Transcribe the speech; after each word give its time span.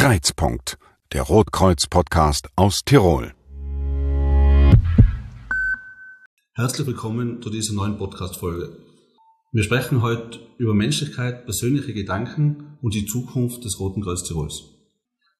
Kreizpunkt, 0.00 0.78
der 1.12 1.22
Rotkreuz-Podcast 1.22 2.50
aus 2.54 2.84
Tirol. 2.84 3.32
Herzlich 6.52 6.86
willkommen 6.86 7.42
zu 7.42 7.50
dieser 7.50 7.74
neuen 7.74 7.98
Podcast-Folge. 7.98 8.78
Wir 9.50 9.64
sprechen 9.64 10.00
heute 10.00 10.38
über 10.56 10.72
Menschlichkeit, 10.72 11.46
persönliche 11.46 11.94
Gedanken 11.94 12.78
und 12.80 12.94
die 12.94 13.06
Zukunft 13.06 13.64
des 13.64 13.80
Roten 13.80 14.00
Kreuz 14.00 14.22
Tirols. 14.22 14.66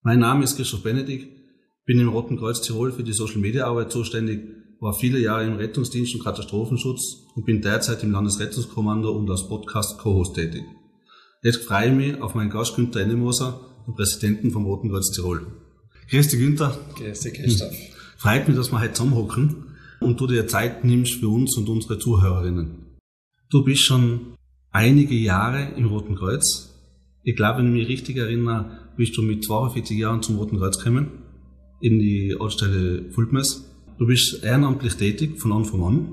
Mein 0.01 0.19
Name 0.19 0.43
ist 0.43 0.57
Christoph 0.57 0.83
Benedikt, 0.83 1.29
bin 1.85 2.01
im 2.01 2.09
Roten 2.09 2.37
Kreuz 2.37 2.59
Tirol 2.59 2.91
für 2.91 3.03
die 3.03 3.13
Social 3.13 3.39
Media 3.39 3.65
Arbeit 3.65 3.93
zuständig, 3.93 4.41
war 4.81 4.93
viele 4.93 5.19
Jahre 5.19 5.45
im 5.45 5.55
Rettungsdienst 5.55 6.15
und 6.15 6.25
Katastrophenschutz 6.25 7.27
und 7.33 7.45
bin 7.45 7.61
derzeit 7.61 8.03
im 8.03 8.11
Landesrettungskommando 8.11 9.09
und 9.09 9.31
als 9.31 9.47
Podcast 9.47 9.99
Co-Host 9.99 10.35
tätig. 10.35 10.65
Jetzt 11.43 11.63
freue 11.63 11.87
ich 11.87 11.93
mich 11.93 12.21
auf 12.21 12.35
meinen 12.35 12.49
Gast 12.49 12.75
Günther 12.75 12.99
Ennemoser, 12.99 13.68
den 13.89 13.95
Präsidenten 13.95 14.51
vom 14.51 14.65
Roten 14.65 14.89
Kreuz 14.89 15.11
Tirol. 15.11 15.45
Grüß 16.09 16.27
dich, 16.29 16.39
Günther. 16.39 16.77
Grüß 16.95 17.19
dich, 17.21 17.33
Christoph. 17.33 17.75
Freut 18.17 18.47
mich, 18.47 18.57
dass 18.57 18.71
wir 18.71 18.79
heute 18.79 18.93
zusammenhocken 18.93 19.55
und 19.99 20.19
du 20.19 20.27
dir 20.27 20.47
Zeit 20.47 20.83
nimmst 20.83 21.15
für 21.15 21.29
uns 21.29 21.57
und 21.57 21.69
unsere 21.69 21.99
Zuhörerinnen. 21.99 22.97
Du 23.49 23.63
bist 23.63 23.81
schon 23.81 24.33
einige 24.71 25.15
Jahre 25.15 25.73
im 25.75 25.85
Roten 25.85 26.15
Kreuz. 26.15 26.75
Ich 27.23 27.35
glaube, 27.35 27.59
wenn 27.59 27.67
ich 27.67 27.81
mich 27.81 27.87
richtig 27.87 28.17
erinnere, 28.17 28.79
bist 28.95 29.17
du 29.17 29.21
mit 29.21 29.43
42 29.43 29.97
Jahren 29.97 30.21
zum 30.21 30.37
Roten 30.37 30.57
Kreuz 30.57 30.77
gekommen, 30.77 31.09
in 31.81 31.99
die 31.99 32.35
Ortsstelle 32.39 33.09
Fulpmes. 33.11 33.65
Du 33.97 34.07
bist 34.07 34.43
ehrenamtlich 34.43 34.95
tätig 34.95 35.39
von 35.39 35.51
Anfang 35.51 35.83
an, 35.83 36.09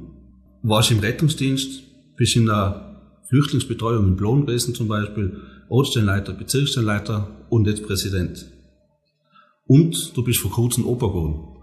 warst 0.62 0.90
im 0.90 0.98
Rettungsdienst, 0.98 1.82
bist 2.16 2.36
in 2.36 2.46
der 2.46 3.00
Flüchtlingsbetreuung 3.28 4.08
in 4.08 4.16
Blon 4.16 4.46
gewesen 4.46 4.74
zum 4.74 4.88
Beispiel, 4.88 5.40
Ortsstellenleiter, 5.68 6.32
Bezirksstellenleiter 6.32 7.46
und 7.48 7.66
jetzt 7.66 7.84
Präsident. 7.84 8.46
Und 9.66 10.16
du 10.16 10.22
bist 10.22 10.40
vor 10.40 10.50
kurzem 10.50 10.86
Opa 10.86 11.06
geworden. 11.08 11.56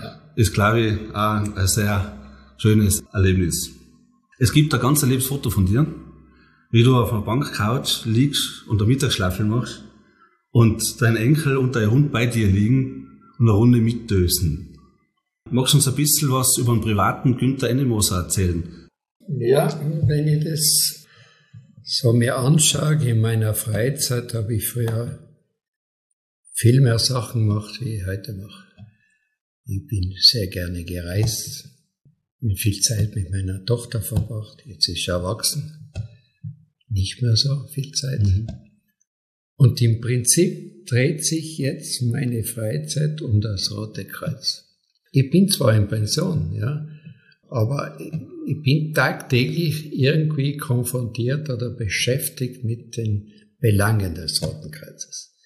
Ja. 0.00 0.20
Ist, 0.36 0.54
glaube 0.54 0.80
ich, 0.80 1.14
auch 1.14 1.56
ein 1.56 1.66
sehr 1.66 2.18
schönes 2.56 3.02
Erlebnis. 3.12 3.70
Es 4.38 4.52
gibt 4.52 4.72
ein 4.74 4.80
ganz 4.80 5.04
liebes 5.04 5.26
Foto 5.26 5.50
von 5.50 5.66
dir, 5.66 5.86
wie 6.70 6.82
du 6.82 6.96
auf 6.96 7.12
einer 7.12 7.22
Bankcouch 7.22 8.04
liegst 8.06 8.66
und 8.68 8.80
eine 8.80 8.88
Mittagsschlafel 8.88 9.44
machst 9.44 9.84
und 10.52 11.00
dein 11.02 11.16
Enkel 11.16 11.56
und 11.56 11.76
dein 11.76 11.90
Hund 11.90 12.12
bei 12.12 12.26
dir 12.26 12.46
liegen 12.46 13.20
und 13.38 13.48
eine 13.48 13.56
Runde 13.56 13.78
mitdösen. 13.78 14.78
Magst 15.50 15.74
du 15.74 15.78
uns 15.78 15.88
ein 15.88 15.96
bisschen 15.96 16.30
was 16.30 16.56
über 16.58 16.72
den 16.72 16.80
privaten 16.80 17.36
Günther 17.36 17.68
Ennemoser 17.68 18.18
erzählen? 18.18 18.88
Ja, 19.28 19.68
wenn 20.06 20.28
ich 20.28 20.44
das 20.44 21.01
so 21.84 22.12
mir 22.12 22.36
anschaue, 22.36 23.02
in 23.08 23.20
meiner 23.20 23.54
Freizeit 23.54 24.34
habe 24.34 24.54
ich 24.54 24.68
früher 24.68 25.18
viel 26.52 26.80
mehr 26.80 26.98
Sachen 26.98 27.48
gemacht, 27.48 27.80
wie 27.80 27.96
ich 27.96 28.06
heute 28.06 28.34
mache. 28.34 28.66
Ich 29.64 29.86
bin 29.86 30.14
sehr 30.20 30.48
gerne 30.48 30.84
gereist, 30.84 31.68
bin 32.40 32.56
viel 32.56 32.80
Zeit 32.80 33.14
mit 33.14 33.30
meiner 33.30 33.64
Tochter 33.64 34.00
verbracht, 34.00 34.62
jetzt 34.64 34.88
ist 34.88 35.04
sie 35.04 35.10
erwachsen, 35.10 35.92
nicht 36.88 37.22
mehr 37.22 37.36
so 37.36 37.66
viel 37.68 37.90
Zeit. 37.92 38.22
Mhm. 38.22 38.46
Und 39.56 39.80
im 39.80 40.00
Prinzip 40.00 40.86
dreht 40.86 41.24
sich 41.24 41.58
jetzt 41.58 42.02
meine 42.02 42.44
Freizeit 42.44 43.22
um 43.22 43.40
das 43.40 43.70
Rote 43.70 44.04
Kreuz. 44.04 44.68
Ich 45.12 45.30
bin 45.30 45.48
zwar 45.48 45.76
in 45.76 45.88
Pension, 45.88 46.52
ja, 46.54 46.86
aber 47.52 47.98
ich 48.46 48.62
bin 48.62 48.94
tagtäglich 48.94 49.92
irgendwie 49.92 50.56
konfrontiert 50.56 51.50
oder 51.50 51.70
beschäftigt 51.70 52.64
mit 52.64 52.96
den 52.96 53.28
Belangen 53.60 54.14
des 54.14 54.42
Roten 54.42 54.70
Kreuzes. 54.70 55.36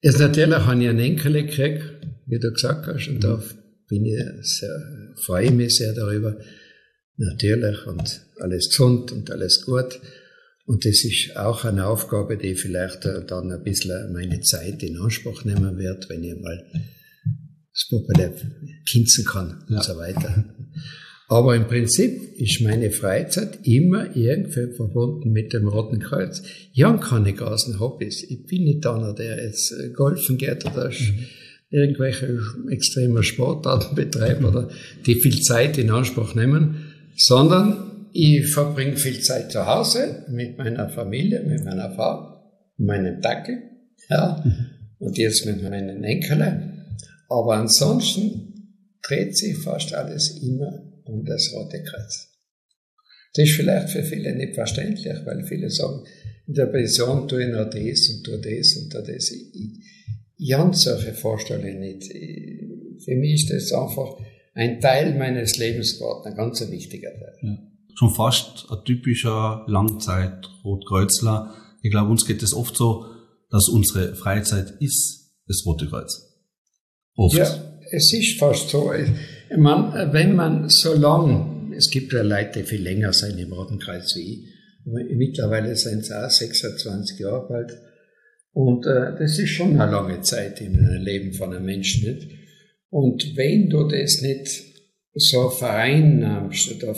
Jetzt 0.00 0.18
natürlich 0.18 0.58
habe 0.58 0.82
ich 0.82 0.88
einen 0.88 0.98
Enkel 0.98 1.32
gekriegt, 1.44 1.82
wie 2.26 2.38
du 2.38 2.52
gesagt 2.52 2.86
hast, 2.86 3.08
und 3.08 3.22
da 3.22 3.42
bin 3.88 4.04
ich 4.04 4.22
sehr, 4.42 5.14
freue 5.24 5.50
mich 5.50 5.76
sehr 5.76 5.92
darüber. 5.92 6.38
Natürlich, 7.16 7.84
und 7.86 8.20
alles 8.38 8.68
gesund 8.68 9.10
und 9.10 9.30
alles 9.30 9.64
gut. 9.64 10.00
Und 10.66 10.84
das 10.84 11.02
ist 11.02 11.36
auch 11.36 11.64
eine 11.64 11.86
Aufgabe, 11.86 12.36
die 12.36 12.54
vielleicht 12.54 13.04
dann 13.04 13.50
ein 13.50 13.62
bisschen 13.64 14.12
meine 14.12 14.40
Zeit 14.40 14.82
in 14.82 14.98
Anspruch 14.98 15.44
nehmen 15.44 15.78
wird, 15.78 16.08
wenn 16.08 16.22
ich 16.22 16.36
mal 16.36 16.64
das 17.72 17.88
Puppe 17.88 18.34
kinzen 18.88 19.24
kann 19.24 19.64
und 19.68 19.76
ja. 19.76 19.82
so 19.82 19.96
weiter. 19.96 20.44
Aber 21.30 21.54
im 21.54 21.66
Prinzip 21.66 22.38
ist 22.38 22.62
meine 22.62 22.90
Freizeit 22.90 23.58
immer 23.62 24.16
irgendwie 24.16 24.74
verbunden 24.74 25.30
mit 25.30 25.52
dem 25.52 25.68
Roten 25.68 26.00
Kreuz. 26.00 26.42
Ich 26.72 26.82
habe 26.82 26.98
keine 27.00 27.34
großen 27.34 27.78
Hobbys. 27.78 28.22
Ich 28.22 28.46
bin 28.46 28.64
nicht 28.64 28.86
einer, 28.86 29.12
der 29.12 29.44
jetzt 29.44 29.72
äh, 29.72 29.90
golfen 29.90 30.38
geht 30.38 30.64
oder 30.64 30.88
mhm. 30.88 31.26
irgendwelche 31.68 32.40
extremen 32.70 33.22
Sportarten 33.22 33.94
betreibt 33.94 34.42
oder 34.42 34.70
die 35.04 35.16
viel 35.16 35.42
Zeit 35.42 35.76
in 35.76 35.90
Anspruch 35.90 36.34
nehmen, 36.34 36.94
sondern 37.14 38.08
ich 38.14 38.46
verbringe 38.46 38.96
viel 38.96 39.20
Zeit 39.20 39.52
zu 39.52 39.66
Hause 39.66 40.24
mit 40.30 40.56
meiner 40.56 40.88
Familie, 40.88 41.42
mit 41.42 41.62
meiner 41.62 41.90
Frau, 41.94 42.40
meinem 42.78 43.20
Dackel, 43.20 43.58
ja, 44.08 44.42
mhm. 44.42 44.66
und 44.98 45.18
jetzt 45.18 45.44
mit 45.44 45.62
meinen 45.62 46.02
Enkeln. 46.04 46.86
Aber 47.28 47.56
ansonsten 47.56 48.72
dreht 49.02 49.36
sich 49.36 49.58
fast 49.58 49.92
alles 49.92 50.40
immer 50.42 50.87
um 51.08 51.24
das 51.24 51.52
Rote 51.52 51.82
Kreuz. 51.82 52.28
Das 53.34 53.48
ist 53.48 53.56
vielleicht 53.56 53.90
für 53.90 54.02
viele 54.02 54.34
nicht 54.34 54.54
verständlich, 54.54 55.14
weil 55.24 55.44
viele 55.44 55.70
sagen, 55.70 56.04
in 56.46 56.54
der 56.54 56.66
Pension 56.66 57.28
tue 57.28 57.44
ich 57.44 57.50
noch 57.50 57.68
das 57.68 58.08
und 58.08 58.24
tue 58.24 58.40
das 58.40 58.76
und 58.76 58.90
tue 58.90 59.02
das. 59.02 59.30
Ich, 59.30 59.52
ich 60.36 60.52
habe 60.54 60.74
solche 60.74 61.12
Vorstellungen 61.12 61.80
nicht. 61.80 62.04
Für 63.04 63.16
mich 63.16 63.42
ist 63.42 63.52
das 63.52 63.72
einfach 63.72 64.16
ein 64.54 64.80
Teil 64.80 65.14
meines 65.16 65.56
Lebens 65.58 65.98
geworden, 65.98 66.26
ein 66.26 66.36
ganz 66.36 66.60
wichtiger 66.70 67.10
Teil. 67.10 67.36
Ja. 67.42 67.58
Schon 67.94 68.14
fast 68.14 68.66
ein 68.70 68.84
typischer 68.84 69.64
Langzeit-Rotkreuzler. 69.68 71.54
Ich 71.82 71.90
glaube, 71.90 72.10
uns 72.10 72.26
geht 72.26 72.42
es 72.42 72.54
oft 72.54 72.76
so, 72.76 73.06
dass 73.50 73.68
unsere 73.68 74.14
Freizeit 74.14 74.74
ist 74.80 75.34
das 75.46 75.64
Rote 75.66 75.86
Kreuz. 75.86 76.28
Oft. 77.16 77.36
Ja, 77.36 77.80
es 77.90 78.12
ist 78.12 78.38
fast 78.38 78.68
so. 78.70 78.92
Man, 79.56 80.12
wenn 80.12 80.34
man 80.34 80.68
so 80.68 80.94
lang, 80.94 81.72
es 81.76 81.90
gibt 81.90 82.12
ja 82.12 82.22
Leute, 82.22 82.60
die 82.60 82.66
viel 82.66 82.82
länger 82.82 83.12
sein 83.12 83.38
im 83.38 83.52
Roten 83.52 83.78
Kreuz 83.78 84.14
wie 84.16 84.34
ich, 84.34 84.48
mittlerweile 84.84 85.76
sind 85.76 86.00
es 86.00 86.12
auch 86.12 86.30
26 86.30 87.18
Jahre 87.20 87.54
alt. 87.54 87.72
Und 88.52 88.86
äh, 88.86 89.16
das 89.18 89.38
ist 89.38 89.50
schon 89.50 89.80
eine 89.80 89.90
lange 89.90 90.20
Zeit 90.22 90.60
im 90.60 90.74
Leben 91.00 91.32
von 91.32 91.54
einem 91.54 91.64
Menschen. 91.64 92.08
Nicht? 92.08 92.28
Und 92.90 93.36
wenn 93.36 93.68
du 93.68 93.86
das 93.88 94.22
nicht 94.22 94.48
so 95.14 95.48
vereinnahmst 95.50 96.74
oder 96.74 96.96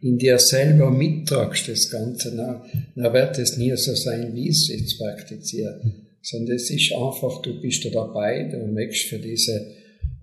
in 0.00 0.18
dir 0.18 0.38
selber 0.38 0.90
mittragst, 0.90 1.68
das 1.68 1.90
Ganze, 1.90 2.36
dann, 2.36 2.62
dann 2.94 3.12
wird 3.12 3.38
es 3.38 3.56
nie 3.56 3.74
so 3.76 3.94
sein, 3.94 4.34
wie 4.34 4.48
ich 4.48 4.56
es 4.56 4.68
jetzt 4.68 4.98
praktiziere. 4.98 5.80
Sondern 6.22 6.56
es 6.56 6.70
ist 6.70 6.92
einfach, 6.92 7.42
du 7.42 7.60
bist 7.60 7.84
da 7.84 7.90
dabei, 7.90 8.48
du 8.50 8.66
möchtest 8.72 9.08
für 9.08 9.18
diese 9.18 9.74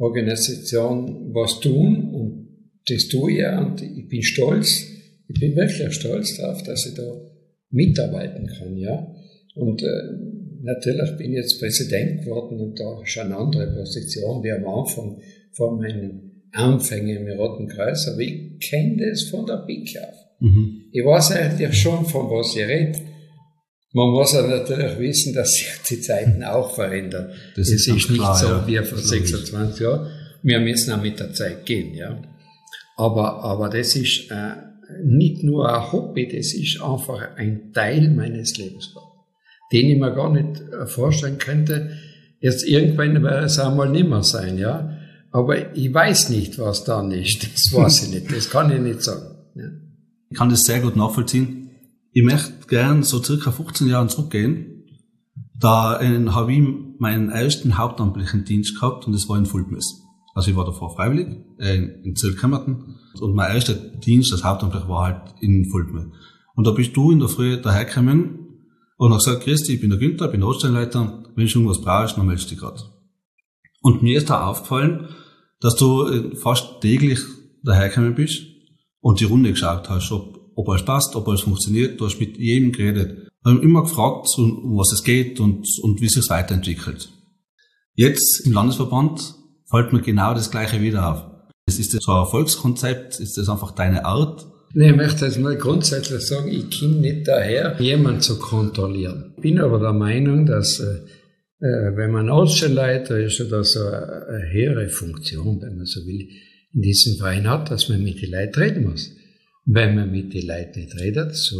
Organisation 0.03 1.33
was 1.33 1.59
tun 1.59 2.13
und 2.13 2.43
das 2.87 3.07
tue 3.07 3.31
ich 3.31 3.37
ja 3.39 3.65
und 3.65 3.81
ich 3.81 4.07
bin 4.07 4.21
stolz, 4.21 4.85
ich 5.27 5.39
bin 5.39 5.55
wirklich 5.55 5.93
stolz 5.93 6.37
darauf, 6.37 6.61
dass 6.63 6.85
ich 6.85 6.95
da 6.95 7.21
mitarbeiten 7.69 8.47
kann, 8.47 8.77
ja. 8.77 9.07
Und 9.55 9.81
äh, 9.81 9.87
natürlich 10.61 11.17
bin 11.17 11.31
ich 11.31 11.37
jetzt 11.37 11.59
Präsident 11.59 12.23
geworden 12.23 12.59
und 12.59 12.79
da 12.79 13.01
schon 13.05 13.27
eine 13.27 13.37
andere 13.37 13.67
Position 13.73 14.43
wie 14.43 14.51
am 14.51 14.67
Anfang 14.67 15.21
vor 15.51 15.77
meinen 15.77 16.43
Anfängen 16.51 17.27
im 17.27 17.39
Roten 17.39 17.67
Kreuz, 17.67 18.07
aber 18.07 18.19
ich 18.19 18.59
kenne 18.59 19.09
das 19.09 19.23
von 19.23 19.45
der 19.45 19.63
Pike 19.65 20.01
auf. 20.01 20.15
Mhm. 20.39 20.83
Ich 20.91 21.03
weiß 21.03 21.31
eigentlich 21.31 21.73
schon, 21.73 22.05
von 22.05 22.29
was 22.29 22.55
ich 22.55 22.67
rede. 22.67 22.99
Man 23.95 24.09
muss 24.09 24.33
ja 24.33 24.41
natürlich 24.41 24.97
wissen, 24.97 25.33
dass 25.35 25.51
sich 25.51 25.67
die 25.87 26.01
Zeiten 26.01 26.43
auch 26.43 26.73
verändern. 26.73 27.29
Das 27.55 27.67
es 27.67 27.87
ist, 27.87 27.87
ist 27.87 28.09
nicht 28.09 28.21
klar, 28.21 28.35
so 28.35 28.47
ja. 28.47 28.67
wie 28.67 28.77
vor 28.83 28.97
26 28.97 29.81
Jahren. 29.81 30.07
Wir 30.41 30.59
müssen 30.59 30.91
auch 30.93 31.01
mit 31.01 31.19
der 31.19 31.31
Zeit 31.31 31.63
gehen, 31.65 31.93
ja. 31.93 32.19
Aber, 32.97 33.43
aber 33.43 33.69
das 33.69 33.95
ist 33.95 34.31
äh, 34.31 34.55
nicht 35.03 35.43
nur 35.43 35.71
ein 35.71 35.91
Hobby, 35.91 36.27
das 36.27 36.53
ist 36.53 36.81
einfach 36.81 37.35
ein 37.37 37.71
Teil 37.71 38.09
meines 38.09 38.57
Lebens, 38.57 38.95
den 39.71 39.89
ich 39.89 39.97
mir 39.99 40.13
gar 40.13 40.31
nicht 40.31 40.61
äh, 40.61 40.87
vorstellen 40.87 41.37
könnte. 41.37 41.91
Jetzt 42.39 42.67
irgendwann 42.67 43.21
wird 43.21 43.43
es 43.43 43.59
einmal 43.59 43.89
nimmer 43.89 44.23
sein, 44.23 44.57
ja. 44.57 44.97
Aber 45.31 45.75
ich 45.75 45.93
weiß 45.93 46.29
nicht, 46.29 46.57
was 46.57 46.83
dann 46.83 47.11
ist. 47.11 47.43
Das 47.43 47.71
weiß 47.71 48.03
ich 48.03 48.09
nicht. 48.09 48.35
Das 48.35 48.49
kann 48.49 48.71
ich 48.71 48.79
nicht 48.79 49.03
sagen. 49.03 49.35
Ja. 49.55 49.65
Ich 50.29 50.37
kann 50.37 50.49
das 50.49 50.61
sehr 50.61 50.79
gut 50.79 50.95
nachvollziehen 50.95 51.62
ich 52.13 52.23
möchte 52.23 52.67
gern 52.67 53.03
so 53.03 53.21
circa 53.21 53.51
15 53.51 53.87
Jahre 53.87 54.07
zurückgehen. 54.07 54.85
Da 55.59 55.99
habe 55.99 56.53
ich 56.53 56.63
meinen 56.99 57.29
ersten 57.29 57.77
hauptamtlichen 57.77 58.45
Dienst 58.45 58.75
gehabt 58.75 59.07
und 59.07 59.13
das 59.13 59.27
war 59.27 59.37
in 59.37 59.45
Fulpmes. 59.45 60.01
Also 60.35 60.51
ich 60.51 60.57
war 60.57 60.65
davor 60.65 60.95
freiwillig 60.95 61.27
äh, 61.59 61.75
in 61.75 62.15
Zellkämmerten 62.15 62.95
und 63.19 63.35
mein 63.35 63.53
erster 63.53 63.73
Dienst 63.73 64.31
als 64.31 64.43
Hauptamtlicher 64.43 64.89
war 64.89 65.05
halt 65.05 65.35
in 65.41 65.69
Fulpmes. 65.69 66.07
Und 66.55 66.67
da 66.67 66.71
bist 66.71 66.95
du 66.95 67.11
in 67.11 67.19
der 67.19 67.29
Früh 67.29 67.59
dahergekommen 67.61 68.39
und 68.97 69.13
hast 69.13 69.25
gesagt, 69.25 69.43
Christi, 69.43 69.73
ich 69.73 69.81
bin 69.81 69.89
der 69.89 69.99
Günther, 69.99 70.25
ich 70.25 70.31
bin 70.31 70.41
der 70.41 70.49
wenn 71.35 71.47
du 71.47 71.51
irgendwas 71.51 71.81
brauchst, 71.81 72.17
dann 72.17 72.25
meldest 72.25 72.49
du 72.49 72.55
dich 72.55 72.59
gerade. 72.59 72.81
Und 73.81 74.01
mir 74.01 74.17
ist 74.17 74.29
da 74.29 74.47
aufgefallen, 74.47 75.09
dass 75.59 75.75
du 75.75 76.07
äh, 76.07 76.35
fast 76.35 76.81
täglich 76.81 77.19
dahergekommen 77.63 78.15
bist 78.15 78.43
und 79.01 79.19
die 79.19 79.25
Runde 79.25 79.51
geschaut 79.51 79.89
hast, 79.89 80.11
ob, 80.11 80.42
ob 80.55 80.69
alles 80.69 80.85
passt, 80.85 81.15
ob 81.15 81.27
alles 81.27 81.41
funktioniert. 81.41 81.99
Du 81.99 82.05
hast 82.05 82.19
mit 82.19 82.37
jedem 82.37 82.71
geredet. 82.71 83.29
Wir 83.43 83.51
haben 83.51 83.61
immer 83.61 83.83
gefragt, 83.83 84.27
um 84.37 84.77
was 84.77 84.91
es 84.93 85.03
geht 85.03 85.39
und, 85.39 85.67
und 85.81 86.01
wie 86.01 86.07
sich 86.07 86.23
es 86.23 86.29
weiterentwickelt. 86.29 87.09
Jetzt 87.95 88.41
im 88.45 88.53
Landesverband 88.53 89.35
fällt 89.69 89.93
mir 89.93 90.01
genau 90.01 90.33
das 90.33 90.49
Gleiche 90.49 90.81
wieder 90.81 91.11
auf. 91.11 91.25
Ist 91.65 91.93
das 91.93 92.03
so 92.03 92.11
ein 92.11 92.19
Erfolgskonzept? 92.19 93.19
Ist 93.19 93.37
das 93.37 93.49
einfach 93.49 93.71
deine 93.71 94.05
Art? 94.05 94.45
Nee, 94.73 94.89
ich 94.89 94.95
möchte 94.95 95.25
jetzt 95.25 95.39
mal 95.39 95.55
grundsätzlich 95.55 96.21
sagen, 96.21 96.49
ich 96.49 96.79
komme 96.79 96.95
nicht 96.95 97.27
daher, 97.27 97.79
jemanden 97.79 98.21
zu 98.21 98.39
kontrollieren. 98.39 99.33
Ich 99.35 99.43
bin 99.43 99.59
aber 99.59 99.79
der 99.79 99.93
Meinung, 99.93 100.45
dass 100.45 100.79
äh, 100.79 100.85
äh 101.59 101.95
wenn 101.95 102.11
man 102.11 102.29
Außenleiter 102.29 103.19
ist 103.19 103.39
oder 103.39 103.63
so 103.63 103.85
eine 103.85 104.51
höhere 104.51 104.89
Funktion, 104.89 105.61
wenn 105.61 105.77
man 105.77 105.85
so 105.85 106.01
will, 106.07 106.27
in 106.73 106.81
diesem 106.81 107.17
Verein 107.17 107.47
hat, 107.47 107.69
dass 107.69 107.89
man 107.89 108.03
mit 108.03 108.21
den 108.21 108.31
Leuten 108.31 108.59
reden 108.59 108.89
muss. 108.89 109.11
Wenn 109.65 109.95
man 109.95 110.11
mit 110.11 110.33
den 110.33 110.47
Leuten 110.47 110.79
nicht 110.79 110.99
redet, 110.99 111.35
so 111.35 111.55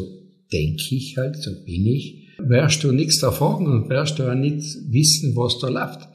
denke 0.51 0.95
ich 0.95 1.15
halt, 1.17 1.37
so 1.37 1.51
bin 1.65 1.85
ich, 1.85 2.29
wirst 2.39 2.83
du 2.83 2.91
nichts 2.91 3.23
erfahren 3.23 3.67
und 3.67 3.89
wirst 3.89 4.19
du 4.19 4.29
auch 4.29 4.35
nicht 4.35 4.63
wissen, 4.89 5.35
was 5.35 5.59
da 5.59 5.69
läuft. 5.69 6.07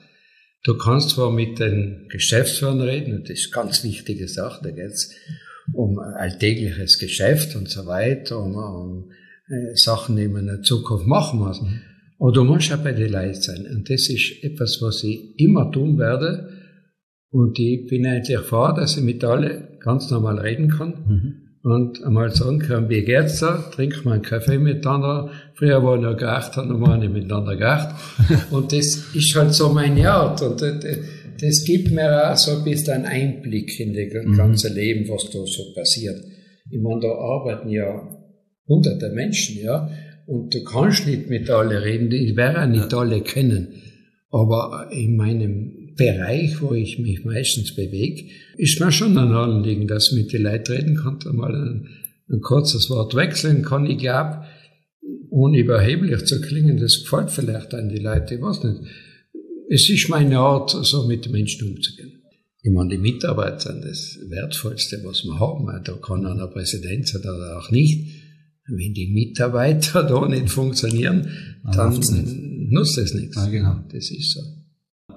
Du 0.64 0.76
kannst 0.76 1.10
zwar 1.10 1.32
mit 1.32 1.58
den 1.58 2.06
Geschäftsführern 2.10 2.80
reden, 2.80 3.14
und 3.14 3.30
das 3.30 3.38
ist 3.38 3.54
eine 3.54 3.64
ganz 3.64 3.84
wichtige 3.84 4.28
Sache, 4.28 4.60
da 4.62 4.70
geht's 4.70 5.14
um 5.72 5.98
alltägliches 5.98 6.98
Geschäft 6.98 7.56
und 7.56 7.68
so 7.68 7.86
weiter, 7.86 8.38
um, 8.38 8.54
um 8.54 9.10
äh, 9.48 9.74
Sachen, 9.74 10.16
die 10.16 10.28
man 10.28 10.42
in 10.42 10.46
der 10.46 10.62
Zukunft 10.62 11.06
machen 11.06 11.40
muss. 11.40 11.60
Mhm. 11.60 11.80
Aber 12.18 12.32
du 12.32 12.44
musst 12.44 12.72
auch 12.72 12.82
bei 12.82 12.92
den 12.92 13.12
Leuten 13.12 13.40
sein. 13.40 13.66
Und 13.66 13.88
das 13.88 14.08
ist 14.08 14.42
etwas, 14.42 14.78
was 14.80 15.04
ich 15.04 15.38
immer 15.38 15.70
tun 15.70 15.98
werde. 15.98 16.48
Und 17.30 17.58
ich 17.58 17.86
bin 17.86 18.06
eigentlich 18.06 18.38
froh, 18.40 18.72
dass 18.74 18.96
ich 18.96 19.04
mit 19.04 19.22
allen 19.22 19.78
ganz 19.80 20.10
normal 20.10 20.38
reden 20.38 20.70
kann. 20.70 21.04
Mhm. 21.06 21.47
Und 21.62 22.04
einmal 22.04 22.30
sagen 22.30 22.60
kann, 22.60 22.88
wie 22.88 23.02
geht's 23.02 23.40
da? 23.40 23.58
Trinken 23.74 24.04
wir 24.04 24.12
einen 24.12 24.22
Kaffee 24.22 24.58
miteinander. 24.58 25.30
Früher 25.54 25.82
war 25.82 25.96
ich 25.96 26.02
noch 26.02 26.16
geracht, 26.16 26.56
haben 26.56 26.80
wir 26.80 26.96
nicht 26.96 27.12
miteinander 27.12 27.56
geracht. 27.56 27.96
und 28.50 28.72
das 28.72 29.14
ist 29.14 29.34
halt 29.36 29.52
so 29.52 29.68
meine 29.70 30.10
Art. 30.10 30.40
Und 30.42 30.62
das, 30.62 30.84
das 31.40 31.64
gibt 31.64 31.90
mir 31.90 32.30
auch 32.30 32.36
so 32.36 32.58
ein 32.58 32.64
bisschen 32.64 33.04
einen 33.04 33.06
Einblick 33.06 33.78
in 33.80 33.92
das 33.92 34.24
mhm. 34.24 34.36
ganze. 34.36 34.72
Leben, 34.72 35.08
was 35.08 35.24
da 35.30 35.38
so 35.44 35.72
passiert. 35.74 36.16
Ich 36.70 36.80
meine, 36.80 37.00
da 37.00 37.08
arbeiten 37.08 37.70
ja 37.70 38.08
hunderte 38.68 39.10
Menschen, 39.10 39.58
ja, 39.62 39.88
und 40.26 40.54
du 40.54 40.62
kannst 40.62 41.06
nicht 41.06 41.28
mit 41.30 41.48
allen 41.48 41.82
reden, 41.82 42.12
ich 42.12 42.36
werde 42.36 42.62
auch 42.62 42.66
nicht 42.66 42.92
alle 42.92 43.22
kennen. 43.22 43.82
Aber 44.30 44.90
in 44.92 45.16
meinem 45.16 45.77
Bereich, 45.98 46.62
wo 46.62 46.72
ich 46.72 46.98
mich 46.98 47.24
meistens 47.24 47.74
bewege, 47.74 48.30
ist 48.56 48.80
mir 48.80 48.90
schon 48.90 49.18
ein 49.18 49.32
Anliegen, 49.32 49.86
dass 49.86 50.10
ich 50.10 50.16
mit 50.16 50.32
den 50.32 50.44
Leuten 50.44 50.72
reden 50.72 50.96
kann, 50.96 51.18
mal 51.36 51.54
ein, 51.54 51.88
ein 52.30 52.40
kurzes 52.40 52.88
Wort 52.88 53.14
wechseln 53.14 53.62
kann. 53.62 53.84
Ich 53.84 53.98
glaube, 53.98 54.44
ohne 55.28 55.58
überheblich 55.58 56.24
zu 56.24 56.40
klingen, 56.40 56.78
das 56.78 57.02
gefällt 57.02 57.30
vielleicht 57.30 57.74
an 57.74 57.90
die 57.90 57.98
Leute, 57.98 58.36
ich 58.36 58.40
weiß 58.40 58.64
nicht 58.64 58.80
es 59.68 59.88
ist 59.90 60.08
meine 60.08 60.38
Art, 60.38 60.70
so 60.70 61.06
mit 61.06 61.26
den 61.26 61.32
Menschen 61.32 61.68
umzugehen. 61.68 62.22
Ich 62.62 62.72
meine, 62.72 62.90
die 62.90 62.98
Mitarbeiter 62.98 63.72
sind 63.72 63.84
das 63.84 64.18
Wertvollste, 64.28 65.00
was 65.04 65.24
wir 65.24 65.38
haben. 65.38 65.66
Da 65.84 65.92
kann 65.94 66.26
einer 66.26 66.48
Präsident 66.48 67.06
sein 67.06 67.22
oder 67.22 67.58
auch 67.58 67.70
nicht. 67.70 68.08
Wenn 68.66 68.94
die 68.94 69.08
Mitarbeiter 69.12 70.02
da 70.08 70.26
nicht 70.26 70.50
funktionieren, 70.50 71.30
dann 71.72 71.94
nutzt 72.70 72.98
es 72.98 73.14
nichts. 73.14 73.36
Ja, 73.36 73.46
genau. 73.46 73.84
Das 73.92 74.10
ist 74.10 74.32
so. 74.32 74.40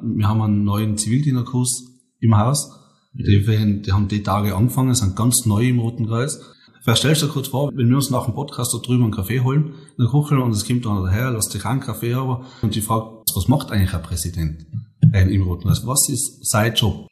Wir 0.04 0.28
haben 0.28 0.42
einen 0.42 0.64
neuen 0.64 0.98
Zivildienerkurs 0.98 1.86
im 2.20 2.38
Haus. 2.38 2.72
Die, 3.14 3.82
die 3.82 3.92
haben 3.92 4.08
die 4.08 4.24
Tage 4.24 4.56
angefangen, 4.56 4.94
sind 4.96 5.16
ganz 5.16 5.46
neu 5.46 5.68
im 5.68 5.80
Roten 5.80 6.08
Kreis. 6.08 6.42
Vielleicht 6.84 7.00
stellst 7.00 7.22
du 7.22 7.28
dir 7.28 7.34
kurz 7.34 7.50
vor, 7.50 7.72
wenn 7.76 7.90
wir 7.90 7.96
uns 7.96 8.10
nach 8.10 8.26
dem 8.26 8.34
Podcast 8.34 8.74
da 8.74 8.80
drüben 8.80 9.04
einen 9.04 9.12
Kaffee 9.12 9.42
holen, 9.42 9.74
in 9.98 10.06
der 10.06 10.08
Küche 10.08 10.40
und 10.40 10.52
es 10.52 10.66
kommt 10.66 10.86
dann 10.86 11.04
daher, 11.04 11.32
lässt 11.32 11.54
dich 11.54 11.64
einen 11.66 11.80
Kaffee 11.80 12.16
haben 12.16 12.46
und 12.62 12.74
die 12.74 12.82
fragt, 12.82 13.30
was 13.36 13.48
macht 13.48 13.72
eigentlich 13.72 13.94
ein 13.94 14.02
Präsident 14.02 14.66
äh, 15.14 15.32
im 15.32 15.44
Roten 15.44 15.70
Haus? 15.70 15.86
Was 15.86 16.10
ist 16.10 16.50
sein 16.50 16.74
Job? 16.74 17.08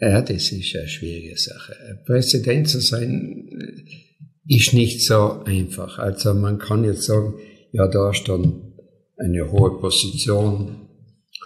Ja, 0.00 0.20
das 0.22 0.50
ist 0.50 0.74
eine 0.74 0.88
schwierige 0.88 1.38
Sache. 1.38 1.74
Präsident 2.04 2.68
zu 2.68 2.80
sein 2.80 3.48
äh, 3.52 4.56
ist 4.56 4.72
nicht 4.72 5.06
so 5.06 5.44
einfach. 5.44 5.98
Also 5.98 6.34
man 6.34 6.58
kann 6.58 6.82
jetzt 6.82 7.04
sagen, 7.04 7.34
ja, 7.70 7.86
da 7.86 8.08
hast 8.08 8.24
du 8.24 8.32
dann 8.32 8.72
eine 9.18 9.52
hohe 9.52 9.78
Position, 9.78 10.88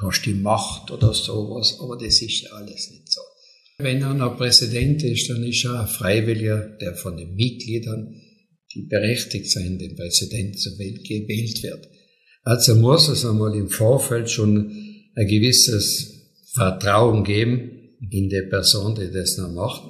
hast 0.00 0.22
die 0.22 0.34
Macht 0.34 0.90
oder 0.90 1.12
sowas, 1.14 1.78
aber 1.80 1.96
das 1.96 2.20
ist 2.20 2.42
ja 2.42 2.50
alles 2.52 2.90
nicht 2.90 3.10
so. 3.10 3.20
Wenn 3.78 4.02
einer 4.02 4.30
Präsident 4.30 5.02
ist, 5.02 5.28
dann 5.28 5.44
ist 5.44 5.64
er 5.64 5.80
ein 5.80 5.86
Freiwilliger, 5.86 6.76
der 6.80 6.94
von 6.94 7.16
den 7.16 7.34
Mitgliedern, 7.34 8.14
die 8.74 8.82
berechtigt 8.82 9.50
sind, 9.50 9.80
den 9.80 9.96
Präsidenten 9.96 10.56
zu 10.56 10.78
wählen, 10.78 11.02
gewählt 11.02 11.62
wird. 11.62 11.88
Also 12.42 12.74
muss 12.74 13.08
es 13.08 13.24
einmal 13.24 13.54
im 13.54 13.68
Vorfeld 13.68 14.30
schon 14.30 14.70
ein 15.14 15.26
gewisses 15.26 16.12
Vertrauen 16.54 17.24
geben 17.24 17.96
in 18.10 18.28
die 18.28 18.42
Person, 18.48 18.94
die 18.94 19.10
das 19.10 19.36
noch 19.36 19.52
macht, 19.52 19.82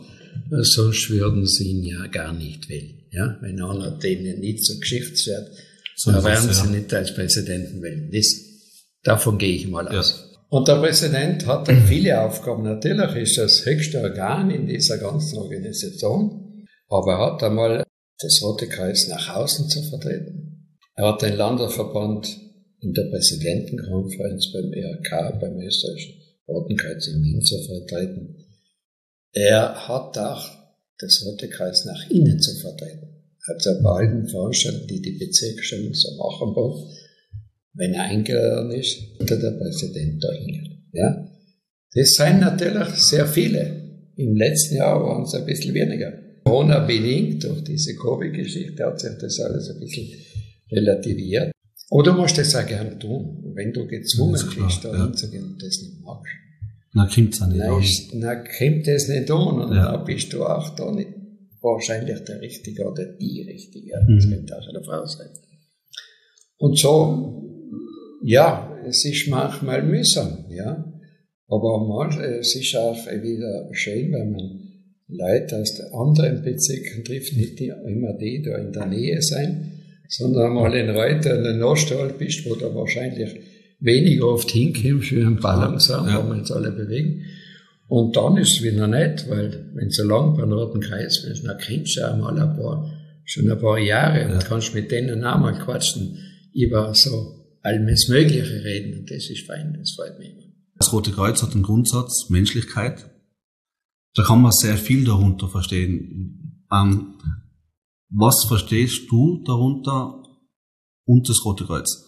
sonst 0.50 1.10
würden 1.10 1.46
sie 1.46 1.70
ihn 1.70 1.84
ja 1.84 2.06
gar 2.06 2.32
nicht 2.32 2.68
wählen. 2.68 2.98
Ja? 3.12 3.38
Wenn 3.40 3.60
einer 3.60 3.90
denen 3.92 4.40
nicht 4.40 4.64
so 4.64 4.78
Geschichtswert, 4.78 5.50
so 5.96 6.12
dann 6.12 6.24
werden 6.24 6.52
sie 6.52 6.64
ja. 6.64 6.70
nicht 6.70 6.92
als 6.92 7.14
Präsidenten 7.14 7.82
wählen. 7.82 8.10
Das, 8.12 8.26
davon 9.06 9.38
gehe 9.38 9.54
ich 9.54 9.68
mal 9.68 9.88
aus. 9.88 10.30
Ja. 10.30 10.38
Und 10.48 10.68
der 10.68 10.76
Präsident 10.76 11.46
hat 11.46 11.68
dann 11.68 11.82
viele 11.86 12.20
Aufgaben. 12.20 12.62
Natürlich 12.62 13.30
ist 13.30 13.38
das 13.38 13.66
höchste 13.66 14.00
Organ 14.00 14.50
in 14.50 14.66
dieser 14.66 14.98
ganzen 14.98 15.38
Organisation, 15.38 16.66
aber 16.88 17.12
er 17.12 17.32
hat 17.32 17.42
einmal 17.42 17.84
das 18.18 18.42
Rote 18.42 18.68
Kreuz 18.68 19.08
nach 19.08 19.36
außen 19.36 19.68
zu 19.68 19.82
vertreten. 19.82 20.76
Er 20.94 21.08
hat 21.08 21.22
den 21.22 21.36
Landesverband 21.36 22.40
in 22.80 22.92
der 22.94 23.04
Präsidentenkonferenz 23.10 24.52
beim 24.52 24.72
ERK, 24.72 25.40
beim 25.40 25.60
österreichischen 25.60 26.14
Roten 26.48 26.76
Kreuz 26.76 27.06
in 27.08 27.22
Wien 27.22 27.42
zu 27.42 27.60
vertreten. 27.64 28.36
Er 29.32 29.88
hat 29.88 30.16
auch 30.16 30.48
das 30.98 31.24
Rote 31.26 31.48
Kreuz 31.48 31.84
nach 31.84 32.08
innen 32.08 32.40
zu 32.40 32.54
vertreten. 32.60 33.08
Also 33.46 33.70
bei 33.82 33.90
allen 33.90 34.28
Veranstaltungen, 34.28 34.86
die 34.88 35.02
die 35.02 35.18
Bezirksstellen 35.18 35.92
so 35.92 36.16
machen 36.16 36.54
wollen, 36.54 36.88
wenn 37.76 37.94
er 37.94 38.04
eingeladen 38.04 38.72
ist, 38.72 39.18
wird 39.18 39.42
der 39.42 39.50
Präsident 39.52 40.22
dahin. 40.22 40.82
Ja? 40.92 41.28
Das 41.94 42.10
sind 42.10 42.40
natürlich 42.40 42.88
sehr 42.94 43.26
viele. 43.26 44.10
Im 44.16 44.34
letzten 44.34 44.76
Jahr 44.76 45.02
waren 45.02 45.24
es 45.24 45.34
ein 45.34 45.46
bisschen 45.46 45.74
weniger. 45.74 46.12
Corona-bedingt, 46.44 47.44
durch 47.44 47.64
diese 47.64 47.94
Covid-Geschichte 47.96 48.84
hat 48.84 49.00
sich 49.00 49.18
das 49.20 49.40
alles 49.40 49.70
ein 49.70 49.80
bisschen 49.80 50.08
relativiert. 50.70 51.52
Oder 51.90 52.14
musst 52.14 52.36
du 52.36 52.42
das 52.42 52.54
auch 52.54 52.66
gern 52.66 52.98
tun, 52.98 53.52
wenn 53.54 53.72
du 53.72 53.86
gezwungen 53.86 54.40
bist, 54.56 54.84
da 54.84 54.92
ja. 54.92 55.04
hinzugehen 55.04 55.44
und 55.44 55.62
das 55.62 55.82
nicht 55.82 56.00
magst. 56.02 56.32
Na, 56.94 57.06
kommt 57.06 57.34
es 57.34 57.40
nicht 57.46 57.62
an. 57.62 57.84
Na, 58.14 58.34
kommt 58.36 58.86
das 58.86 59.08
nicht 59.08 59.30
an 59.30 59.60
und 59.60 59.74
ja. 59.74 59.92
dann 59.92 60.04
bist 60.04 60.32
du 60.32 60.44
auch 60.44 60.74
da 60.74 60.90
nicht 60.92 61.10
wahrscheinlich 61.60 62.20
der 62.24 62.40
Richtige 62.40 62.84
oder 62.84 63.04
die 63.04 63.42
Richtige. 63.48 64.00
Mhm. 64.06 64.16
Das 64.16 64.28
könnte 64.28 64.58
auch 64.58 64.68
eine 64.68 64.82
Frau 64.82 65.06
sein. 65.06 65.28
Und 66.58 66.78
so, 66.78 67.55
ja, 68.22 68.76
es 68.86 69.04
ist 69.04 69.28
manchmal 69.28 69.82
mühsam, 69.82 70.46
ja. 70.50 70.92
Aber 71.48 71.86
manchmal, 71.86 72.40
es 72.40 72.54
ist 72.56 72.76
auch 72.76 72.96
wieder 73.06 73.68
schön, 73.72 74.12
wenn 74.12 74.32
man 74.32 74.66
Leute 75.08 75.58
aus 75.58 75.80
anderen 75.92 76.42
Bezirken 76.42 77.04
trifft, 77.04 77.36
nicht 77.36 77.60
immer 77.60 78.14
die, 78.14 78.42
die 78.42 78.42
da 78.42 78.58
in 78.58 78.72
der 78.72 78.86
Nähe 78.86 79.22
sein, 79.22 79.72
sondern 80.08 80.54
mal 80.54 80.74
in 80.74 80.90
Reuter 80.90 81.36
in 81.36 81.44
der 81.44 81.54
Nostal 81.54 82.12
bist, 82.18 82.44
wo 82.48 82.54
du 82.54 82.74
wahrscheinlich 82.74 83.36
weniger 83.80 84.28
oft 84.28 84.50
hinkommst 84.50 85.12
wie 85.12 85.20
ein 85.20 85.38
Ballungsraum, 85.38 86.08
ja. 86.08 86.22
wo 86.22 86.28
wir 86.28 86.38
uns 86.38 86.50
alle 86.50 86.72
bewegen. 86.72 87.24
Und 87.88 88.16
dann 88.16 88.36
ist 88.36 88.56
es 88.56 88.62
wieder 88.62 88.88
nett, 88.88 89.26
weil 89.28 89.70
wenn 89.74 89.90
so 89.90 90.04
lang 90.04 90.36
beim 90.36 90.52
Roten 90.52 90.80
Kreis 90.80 91.24
bist, 91.24 91.46
dann 91.46 91.58
kennst 91.58 91.96
du 91.96 92.02
auch 92.02 92.16
mal 92.16 92.38
ein 92.38 92.56
paar, 92.56 92.90
schon 93.24 93.50
ein 93.50 93.58
paar 93.58 93.78
Jahre 93.78 94.22
ja. 94.22 94.32
und 94.32 94.44
kannst 94.44 94.74
mit 94.74 94.90
denen 94.90 95.24
auch 95.24 95.38
mal 95.38 95.56
quatschen 95.56 96.18
über 96.52 96.92
so 96.94 97.35
alles 97.66 98.08
Mögliche 98.08 98.64
reden. 98.64 98.98
Und 98.98 99.10
das 99.10 99.28
ist 99.28 99.46
fein, 99.46 99.74
das 99.78 99.92
freut 99.92 100.18
mich 100.18 100.30
immer. 100.30 100.42
Das 100.78 100.92
Rote 100.92 101.10
Kreuz 101.10 101.42
hat 101.42 101.52
einen 101.52 101.62
Grundsatz, 101.62 102.28
Menschlichkeit. 102.30 103.10
Da 104.14 104.22
kann 104.22 104.40
man 104.40 104.52
sehr 104.52 104.76
viel 104.76 105.04
darunter 105.04 105.48
verstehen. 105.48 106.64
Ähm, 106.72 107.18
was 108.08 108.44
verstehst 108.46 109.10
du 109.10 109.42
darunter 109.44 110.22
und 111.04 111.28
das 111.28 111.44
Rote 111.44 111.64
Kreuz? 111.64 112.04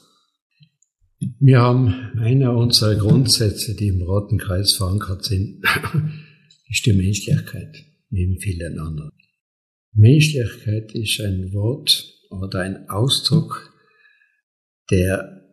Wir 1.41 1.61
haben 1.61 1.89
einer 2.19 2.57
unserer 2.57 2.95
Grundsätze, 2.95 3.75
die 3.75 3.89
im 3.89 4.03
Roten 4.03 4.39
Kreuz 4.39 4.77
verankert 4.77 5.25
sind, 5.25 5.63
ist 6.71 6.87
die 6.87 6.93
Menschlichkeit, 6.93 7.85
neben 8.11 8.39
vielen 8.39 8.79
anderen. 8.79 9.11
Menschlichkeit 9.93 10.95
ist 10.95 11.21
ein 11.21 11.53
Wort 11.53 12.05
oder 12.31 12.61
ein 12.61 12.89
Ausdruck, 12.89 13.73
der 14.91 15.48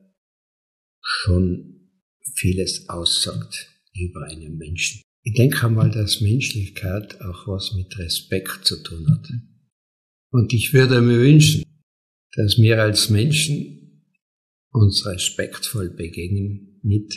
schon 1.06 1.92
vieles 2.36 2.90
aussagt 2.90 3.70
über 3.94 4.24
einen 4.24 4.58
Menschen. 4.58 5.02
Ich 5.24 5.34
denke 5.34 5.66
einmal, 5.66 5.90
dass 5.92 6.22
Menschlichkeit 6.22 7.22
auch 7.22 7.48
was 7.48 7.74
mit 7.74 7.98
Respekt 7.98 8.66
zu 8.66 8.82
tun 8.84 9.08
hat. 9.10 9.30
Und 10.32 10.54
ich 10.54 10.74
würde 10.74 11.02
mir 11.02 11.20
wünschen, 11.20 11.64
dass 12.36 12.58
wir 12.58 12.82
als 12.82 13.10
Menschen 13.10 14.04
uns 14.72 15.06
respektvoll 15.06 15.90
begegnen, 15.92 16.80
nicht 16.84 17.14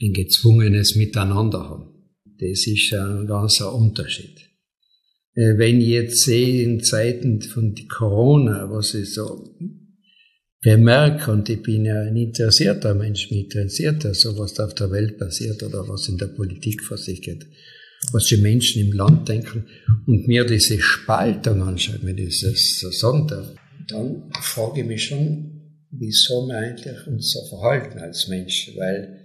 ein 0.00 0.12
gezwungenes 0.12 0.94
Miteinander 0.94 1.68
haben. 1.68 2.12
Das 2.38 2.66
ist 2.66 2.92
ein 2.92 3.26
ganzer 3.26 3.74
Unterschied. 3.74 4.38
Äh, 5.34 5.58
wenn 5.58 5.80
ich 5.80 5.88
jetzt 5.88 6.24
sehe 6.24 6.62
in 6.62 6.82
Zeiten 6.82 7.42
von 7.42 7.74
Corona, 7.88 8.70
was 8.70 8.94
ich 8.94 9.12
so 9.12 9.56
bemerke, 10.62 11.30
und 11.30 11.48
ich 11.48 11.62
bin 11.62 11.84
ja 11.84 12.00
ein 12.02 12.16
interessierter 12.16 12.94
Mensch, 12.94 13.30
mich 13.30 13.44
interessiert 13.44 14.04
ja 14.04 14.14
so, 14.14 14.36
was 14.38 14.54
da 14.54 14.66
auf 14.66 14.74
der 14.74 14.90
Welt 14.90 15.18
passiert 15.18 15.62
oder 15.62 15.88
was 15.88 16.08
in 16.08 16.18
der 16.18 16.26
Politik 16.26 16.82
vor 16.82 16.96
sich 16.96 17.22
geht, 17.22 17.46
was 18.12 18.24
die 18.26 18.38
Menschen 18.38 18.82
im 18.82 18.92
Land 18.92 19.28
denken 19.28 19.66
und 20.06 20.26
mir 20.26 20.44
diese 20.44 20.80
Spaltung 20.80 21.62
anschaue, 21.62 21.98
wenn 22.02 22.18
ich 22.18 22.40
das 22.40 22.78
so 22.80 22.90
sagen 22.90 23.28
darf, 23.28 23.54
dann 23.88 24.30
frage 24.40 24.80
ich 24.80 24.86
mich 24.86 25.04
schon, 25.04 25.52
wieso 25.90 26.46
wir 26.46 26.58
eigentlich 26.58 27.06
uns 27.06 27.32
so 27.32 27.44
verhalten 27.48 27.98
als 27.98 28.28
Menschen, 28.28 28.76
weil 28.76 29.20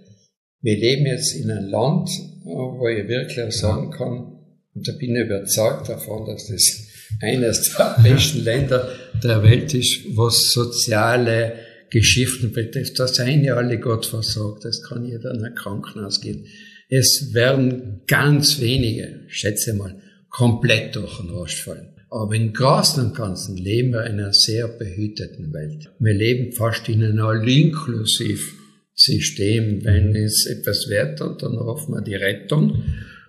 wir 0.60 0.78
leben 0.78 1.06
jetzt 1.06 1.34
in 1.34 1.50
einem 1.50 1.68
Land, 1.70 2.08
wo 2.44 2.86
ich 2.88 3.08
wirklich 3.08 3.56
sagen 3.56 3.90
kann, 3.90 4.38
und 4.74 4.88
da 4.88 4.92
bin 4.92 5.16
ich 5.16 5.26
überzeugt 5.26 5.88
davon, 5.88 6.26
dass 6.26 6.46
das 6.46 6.91
eines 7.20 7.74
der 7.76 7.96
besten 8.02 8.42
Länder 8.44 8.88
der 9.22 9.42
Welt 9.42 9.74
ist, 9.74 10.16
was 10.16 10.52
soziale 10.52 11.54
Geschichten 11.90 12.52
betrifft. 12.52 12.98
Da 12.98 13.06
seien 13.06 13.44
ja 13.44 13.56
alle 13.56 13.78
Gott 13.78 14.06
versorgt, 14.06 14.64
das 14.64 14.82
kann 14.82 15.04
jeder 15.04 15.32
in 15.32 15.44
ein 15.44 15.54
Krankenhaus 15.54 16.20
gehen. 16.20 16.46
Es 16.88 17.32
werden 17.32 18.00
ganz 18.06 18.60
wenige, 18.60 19.20
schätze 19.28 19.74
mal, 19.74 19.94
komplett 20.28 20.96
durch 20.96 21.18
den 21.18 21.30
Rost 21.30 21.60
fallen. 21.60 21.88
Aber 22.10 22.34
im 22.34 22.52
Großen 22.52 23.04
und 23.04 23.14
Ganzen 23.16 23.56
leben 23.56 23.92
wir 23.92 24.04
in 24.04 24.18
einer 24.20 24.34
sehr 24.34 24.68
behüteten 24.68 25.54
Welt. 25.54 25.90
Wir 25.98 26.14
leben 26.14 26.52
fast 26.52 26.86
in 26.88 27.02
einem 27.02 27.24
All-Inklusiv-System. 27.24 29.84
Wenn 29.84 30.14
es 30.14 30.46
etwas 30.46 30.88
wird, 30.88 31.20
dann 31.20 31.58
hoffen 31.58 31.94
wir 31.94 32.02
die 32.02 32.16
Rettung 32.16 32.82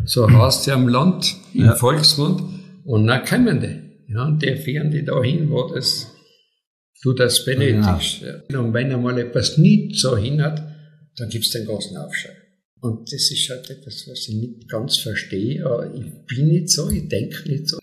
so 0.06 0.30
heißt 0.30 0.68
ja 0.68 0.75
im 0.75 0.88
Land, 0.88 1.36
im 1.54 1.66
ja. 1.66 1.75
Volksmund. 1.75 2.42
Und 2.86 3.08
dann 3.08 3.25
kommen 3.25 3.60
die. 3.60 4.13
Ja, 4.13 4.25
und 4.25 4.42
die 4.42 4.56
fahren 4.56 4.92
die 4.92 5.04
dahin, 5.04 5.50
wo 5.50 5.68
das, 5.74 6.12
du 7.02 7.13
das 7.13 7.46
benötigst. 7.46 8.22
Ja. 8.22 8.60
Und 8.60 8.74
wenn 8.74 8.92
einmal 8.92 9.18
etwas 9.18 9.58
nicht 9.58 9.96
so 9.98 10.18
hin 10.18 10.42
hat, 10.42 10.62
dann 11.18 11.30
gibt's 11.30 11.52
den 11.52 11.66
großen 11.66 11.96
Aufschrei. 11.98 12.36
Und 12.82 13.12
das 13.12 13.32
ist 13.32 13.50
halt 13.50 13.70
etwas, 13.70 14.06
was 14.10 14.28
ich 14.28 14.36
nicht 14.36 14.70
ganz 14.70 15.00
verstehe. 15.00 15.63
Ich 15.96 16.36
bin 16.36 16.48
nicht 16.48 16.70
so, 16.70 16.90
ich 16.90 17.08
denke 17.08 17.50
nicht 17.50 17.70
so. 17.70 17.78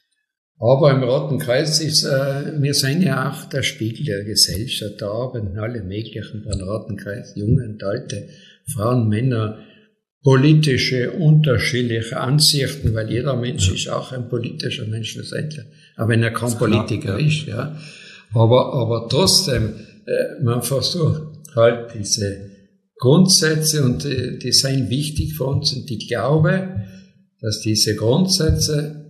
Aber 0.59 0.91
im 0.91 1.03
Roten 1.03 1.39
Kreuz 1.39 1.81
ist, 1.81 2.05
äh, 2.05 2.61
wir 2.61 2.75
sind 2.75 3.03
ja 3.03 3.31
auch 3.31 3.49
der 3.49 3.63
Spiegel 3.63 4.05
der 4.05 4.25
Gesellschaft. 4.25 5.01
Da 5.01 5.09
arbeiten 5.09 5.59
alle 5.59 5.83
möglichen 5.83 6.45
beim 6.45 6.61
Roten 6.61 6.99
Kreuz, 6.99 7.33
junge 7.35 7.65
und 7.65 7.83
alte, 7.83 8.29
Frauen, 8.75 9.09
Männer, 9.09 9.59
politische, 10.23 11.13
unterschiedliche 11.13 12.19
Ansichten, 12.19 12.95
weil 12.95 13.11
jeder 13.11 13.37
Mensch 13.37 13.73
ist 13.73 13.89
auch 13.89 14.13
ein 14.13 14.29
politischer 14.29 14.87
Mensch 14.87 15.17
letztendlich, 15.17 15.65
auch 15.97 16.09
wenn 16.09 16.23
er 16.23 16.33
kein 16.33 16.57
Politiker 16.59 17.17
klar, 17.17 17.21
ist, 17.21 17.47
ja. 17.47 17.79
Aber, 18.33 18.75
aber 18.75 19.09
trotzdem, 19.09 19.75
äh, 20.07 20.43
man 20.43 20.63
versucht 20.63 21.23
halt 21.57 21.95
diese 21.95 22.51
Grundsätze 22.97 23.83
und 23.83 24.05
die, 24.05 24.39
die 24.39 24.53
sind 24.53 24.91
wichtig 24.91 25.35
für 25.37 25.45
uns 25.45 25.73
und 25.73 25.91
ich 25.91 26.07
glaube, 26.07 26.85
dass 27.41 27.61
diese 27.61 27.97
Grundsätze 27.97 29.01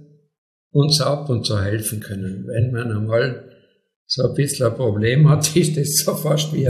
uns 0.71 1.01
ab 1.01 1.29
und 1.29 1.45
zu 1.45 1.61
helfen 1.61 1.99
können. 1.99 2.47
Wenn 2.47 2.71
man 2.73 2.97
einmal 2.97 3.51
so 4.07 4.29
ein 4.29 4.35
bisschen 4.35 4.67
ein 4.67 4.77
Problem 4.77 5.29
hat, 5.29 5.57
ist 5.57 5.77
das 5.77 5.97
so 5.97 6.15
fast 6.15 6.55
wie, 6.55 6.69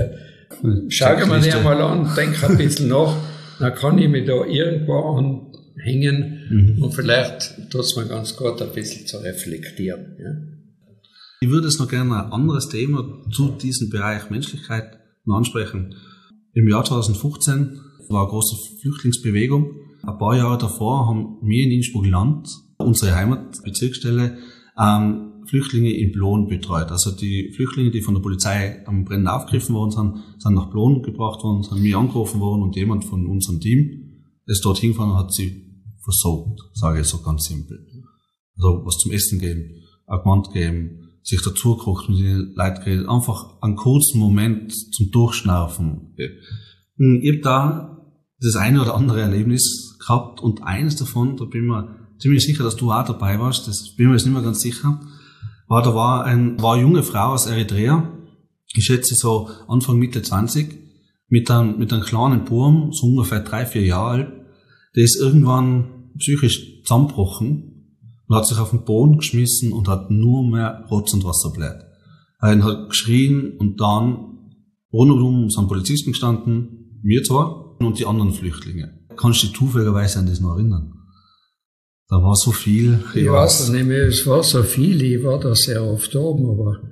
schau 0.88 1.26
mal 1.26 1.42
dir 1.42 1.60
mal 1.60 1.80
an, 1.80 2.10
denk 2.16 2.42
ein 2.42 2.56
bisschen 2.56 2.88
nach, 2.88 3.14
dann 3.60 3.74
kann 3.74 3.98
ich 3.98 4.08
mich 4.08 4.26
da 4.26 4.44
irgendwo 4.44 4.94
anhängen 4.94 6.48
mhm. 6.50 6.82
und 6.82 6.94
vielleicht 6.94 7.70
tut 7.70 7.82
es 7.82 7.94
mir 7.96 8.06
ganz 8.06 8.36
gut, 8.36 8.60
ein 8.60 8.72
bisschen 8.72 9.06
zu 9.06 9.18
reflektieren. 9.18 10.16
Ja. 10.18 10.30
Ich 11.42 11.50
würde 11.50 11.68
es 11.68 11.78
noch 11.78 11.88
gerne 11.88 12.24
ein 12.24 12.32
anderes 12.32 12.68
Thema 12.68 13.22
zu 13.30 13.50
diesem 13.50 13.90
Bereich 13.90 14.30
Menschlichkeit 14.30 14.98
ansprechen. 15.26 15.94
Im 16.54 16.68
Jahr 16.68 16.84
2015 16.84 17.80
war 18.08 18.22
eine 18.22 18.30
große 18.30 18.56
Flüchtlingsbewegung. 18.80 19.76
Ein 20.02 20.18
paar 20.18 20.36
Jahre 20.36 20.58
davor 20.58 21.06
haben 21.06 21.38
wir 21.42 21.62
in 21.64 21.70
Innsbruck-Land, 21.70 22.48
unsere 22.78 23.14
Heimatbezirksstelle, 23.14 24.38
ähm, 24.78 25.29
Flüchtlinge 25.46 25.92
in 25.92 26.12
Blon 26.12 26.48
betreut. 26.48 26.90
Also 26.90 27.10
die 27.10 27.52
Flüchtlinge, 27.54 27.90
die 27.90 28.02
von 28.02 28.14
der 28.14 28.22
Polizei 28.22 28.84
am 28.86 29.04
Brennen 29.04 29.28
aufgegriffen 29.28 29.74
worden 29.74 29.90
sind, 29.90 30.16
sind 30.38 30.54
nach 30.54 30.70
Blon 30.70 31.02
gebracht 31.02 31.42
worden, 31.42 31.62
sind 31.62 31.82
mir 31.82 31.98
angerufen 31.98 32.40
worden 32.40 32.62
und 32.62 32.76
jemand 32.76 33.04
von 33.04 33.26
unserem 33.26 33.60
Team 33.60 34.10
ist 34.46 34.64
dort 34.64 34.78
hingefahren 34.78 35.12
und 35.12 35.18
hat 35.18 35.32
sie 35.32 35.70
versorgt, 36.02 36.60
sage 36.74 37.00
ich 37.00 37.06
so 37.06 37.22
ganz 37.22 37.44
simpel. 37.44 37.86
Also 38.56 38.82
was 38.84 38.98
zum 38.98 39.12
Essen 39.12 39.38
geben, 39.38 39.82
Argument 40.06 40.52
geben, 40.52 41.10
sich 41.22 41.40
dazu 41.42 41.76
gekocht, 41.76 42.08
mit 42.08 42.18
den 42.18 42.52
Leuten 42.54 42.84
geredet, 42.84 43.08
einfach 43.08 43.60
einen 43.60 43.76
kurzen 43.76 44.18
Moment 44.18 44.72
zum 44.94 45.10
Durchschnaufen. 45.10 46.14
Ich 46.16 47.30
habe 47.30 47.40
da 47.42 47.96
das 48.40 48.56
eine 48.56 48.80
oder 48.80 48.94
andere 48.94 49.20
Erlebnis 49.20 49.96
gehabt 50.00 50.40
und 50.40 50.62
eines 50.62 50.96
davon, 50.96 51.36
da 51.36 51.44
bin 51.44 51.62
ich 51.62 51.68
mir 51.68 51.96
ziemlich 52.18 52.44
sicher, 52.44 52.64
dass 52.64 52.76
du 52.76 52.90
auch 52.90 53.04
dabei 53.04 53.38
warst, 53.38 53.68
das 53.68 53.94
bin 53.96 54.06
ich 54.06 54.08
mir 54.08 54.16
jetzt 54.16 54.24
nicht 54.24 54.34
mehr 54.34 54.42
ganz 54.42 54.60
sicher, 54.60 55.00
war, 55.70 55.82
da 55.82 55.94
war, 55.94 56.24
ein, 56.24 56.60
war 56.60 56.74
eine 56.74 56.82
junge 56.82 57.02
Frau 57.04 57.32
aus 57.32 57.46
Eritrea, 57.46 58.12
ich 58.74 58.84
schätze 58.84 59.14
so 59.14 59.48
Anfang, 59.68 59.98
Mitte 59.98 60.20
20, 60.20 60.76
mit 61.28 61.48
einem, 61.50 61.78
mit 61.78 61.92
einem 61.92 62.02
kleinen 62.02 62.44
Burm, 62.44 62.92
so 62.92 63.06
ungefähr 63.06 63.40
drei, 63.40 63.64
vier 63.64 63.84
Jahre 63.84 64.10
alt, 64.10 64.32
der 64.96 65.04
ist 65.04 65.16
irgendwann 65.16 66.10
psychisch 66.18 66.82
zusammengebrochen 66.82 67.94
und 68.26 68.36
hat 68.36 68.46
sich 68.46 68.58
auf 68.58 68.70
den 68.70 68.84
Boden 68.84 69.18
geschmissen 69.18 69.72
und 69.72 69.86
hat 69.86 70.10
nur 70.10 70.44
mehr 70.44 70.86
Rotz 70.90 71.14
und 71.14 71.24
Wasser 71.24 71.50
bläht. 71.50 71.84
Er 72.40 72.64
hat 72.64 72.88
geschrien 72.88 73.56
und 73.58 73.80
dann 73.80 74.38
rundum 74.92 75.50
sind 75.50 75.68
Polizisten 75.68 76.10
gestanden, 76.10 77.00
wir 77.04 77.22
zwar 77.22 77.80
und 77.80 77.98
die 78.00 78.06
anderen 78.06 78.32
Flüchtlinge. 78.32 79.06
Kannst 79.16 79.42
du 79.42 79.46
dich 79.46 79.56
zufälligerweise 79.56 80.18
an 80.18 80.26
das 80.26 80.40
noch 80.40 80.56
erinnern? 80.56 80.99
Da 82.10 82.16
war 82.16 82.34
so 82.34 82.50
viel. 82.50 82.98
Ich 83.14 83.30
weiß 83.30 83.68
nicht 83.68 83.86
mehr, 83.86 84.08
es 84.08 84.26
war 84.26 84.42
so 84.42 84.64
viel, 84.64 85.00
ich 85.00 85.22
war 85.22 85.38
da 85.38 85.54
sehr 85.54 85.84
oft 85.84 86.14
oben, 86.16 86.44
aber 86.50 86.82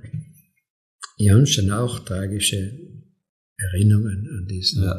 ich 1.17 1.29
habe 1.31 1.45
schon 1.45 1.73
auch 1.73 1.99
tragische 1.99 2.71
Erinnerungen 3.57 4.29
an 4.39 4.47
diesen. 4.49 4.85
Ja, 4.85 4.95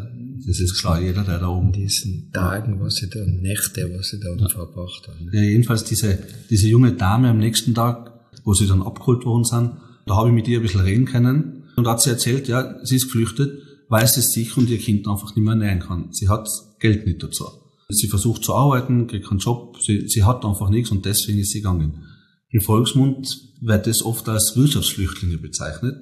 das 0.46 0.60
ist 0.60 0.82
klar, 0.82 1.02
jeder, 1.02 1.24
der 1.24 1.40
da 1.40 1.48
oben. 1.48 1.68
An 1.68 1.72
diesen 1.72 2.30
Tagen, 2.34 2.82
was 2.82 2.96
sie 2.96 3.10
da, 3.10 3.26
Nächte, 3.26 3.90
was 3.98 4.10
sie 4.10 4.20
da 4.20 4.36
ja. 4.36 4.50
verbracht 4.50 5.08
haben. 5.08 5.30
Ja, 5.32 5.42
jedenfalls 5.42 5.86
diese, 5.86 6.20
diese 6.50 6.68
junge 6.68 6.92
Dame 6.92 7.30
am 7.30 7.38
nächsten 7.38 7.74
Tag, 7.74 8.12
wo 8.44 8.54
sie 8.54 8.68
dann 8.68 8.82
abgeholt 8.82 9.24
worden 9.26 9.46
sind, 9.46 9.78
da 10.06 10.18
habe 10.18 10.28
ich 10.28 10.36
mit 10.36 10.50
ihr 10.50 10.60
ein 10.60 10.64
bisschen 10.64 10.82
reden 10.82 11.06
können 11.06 11.64
und 11.78 11.86
da 11.86 11.92
hat 11.92 12.02
sie 12.02 12.10
erzählt, 12.10 12.50
ja, 12.50 12.76
sie 12.84 12.98
ist 12.98 13.06
geflüchtet, 13.06 13.58
weil 13.88 14.06
sie 14.06 14.22
sich 14.22 14.58
und 14.58 14.70
ihr 14.70 14.80
Kind 14.80 15.08
einfach 15.08 15.34
nicht 15.34 15.46
mehr 15.46 15.56
nähern 15.56 15.80
kann. 15.80 16.10
Sie 16.12 16.28
hat 16.28 16.50
Geld 16.80 17.06
nicht 17.06 17.24
dazu. 17.24 17.46
Sie 17.90 18.08
versucht 18.08 18.44
zu 18.44 18.54
arbeiten, 18.54 19.08
kriegt 19.08 19.28
keinen 19.28 19.40
Job, 19.40 19.78
sie, 19.82 20.08
sie 20.08 20.24
hat 20.24 20.46
einfach 20.46 20.70
nichts 20.70 20.92
und 20.92 21.06
deswegen 21.06 21.40
ist 21.40 21.52
sie 21.52 21.62
gegangen. 21.62 22.04
Im 22.52 22.62
Volksmund 22.62 23.28
wird 23.62 23.88
das 23.88 24.04
oft 24.04 24.28
als 24.30 24.54
Wirtschaftsflüchtlinge 24.56 25.38
bezeichnet. 25.38 25.96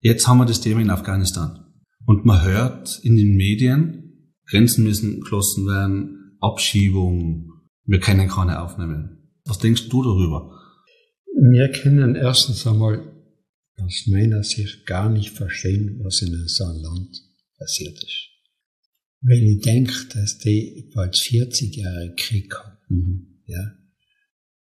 Jetzt 0.00 0.26
haben 0.26 0.38
wir 0.38 0.46
das 0.46 0.60
Thema 0.60 0.80
in 0.80 0.90
Afghanistan. 0.90 1.66
Und 2.06 2.24
man 2.24 2.42
hört 2.42 3.00
in 3.02 3.16
den 3.16 3.36
Medien, 3.36 4.32
Grenzen 4.46 4.84
müssen 4.84 5.20
geschlossen 5.20 5.66
werden, 5.66 6.36
Abschiebung, 6.40 7.50
wir 7.86 8.00
können 8.00 8.28
keine 8.28 8.62
aufnehmen. 8.62 9.30
Was 9.44 9.58
denkst 9.58 9.88
du 9.88 10.02
darüber? 10.02 10.58
Wir 11.40 11.70
können 11.70 12.14
erstens 12.14 12.66
einmal 12.66 13.02
aus 13.78 14.06
meiner 14.06 14.42
Sicht 14.42 14.86
gar 14.86 15.10
nicht 15.10 15.30
verstehen, 15.30 16.00
was 16.02 16.22
in 16.22 16.34
einem 16.34 16.82
Land 16.82 17.22
passiert 17.58 18.02
ist. 18.02 18.33
Wenn 19.26 19.46
ich 19.46 19.62
denke, 19.62 19.94
dass 20.12 20.38
die 20.38 20.90
bald 20.94 21.16
40 21.16 21.76
Jahre 21.76 22.14
Krieg 22.14 22.54
haben, 22.54 22.76
mhm. 22.88 23.26
ja, 23.46 23.74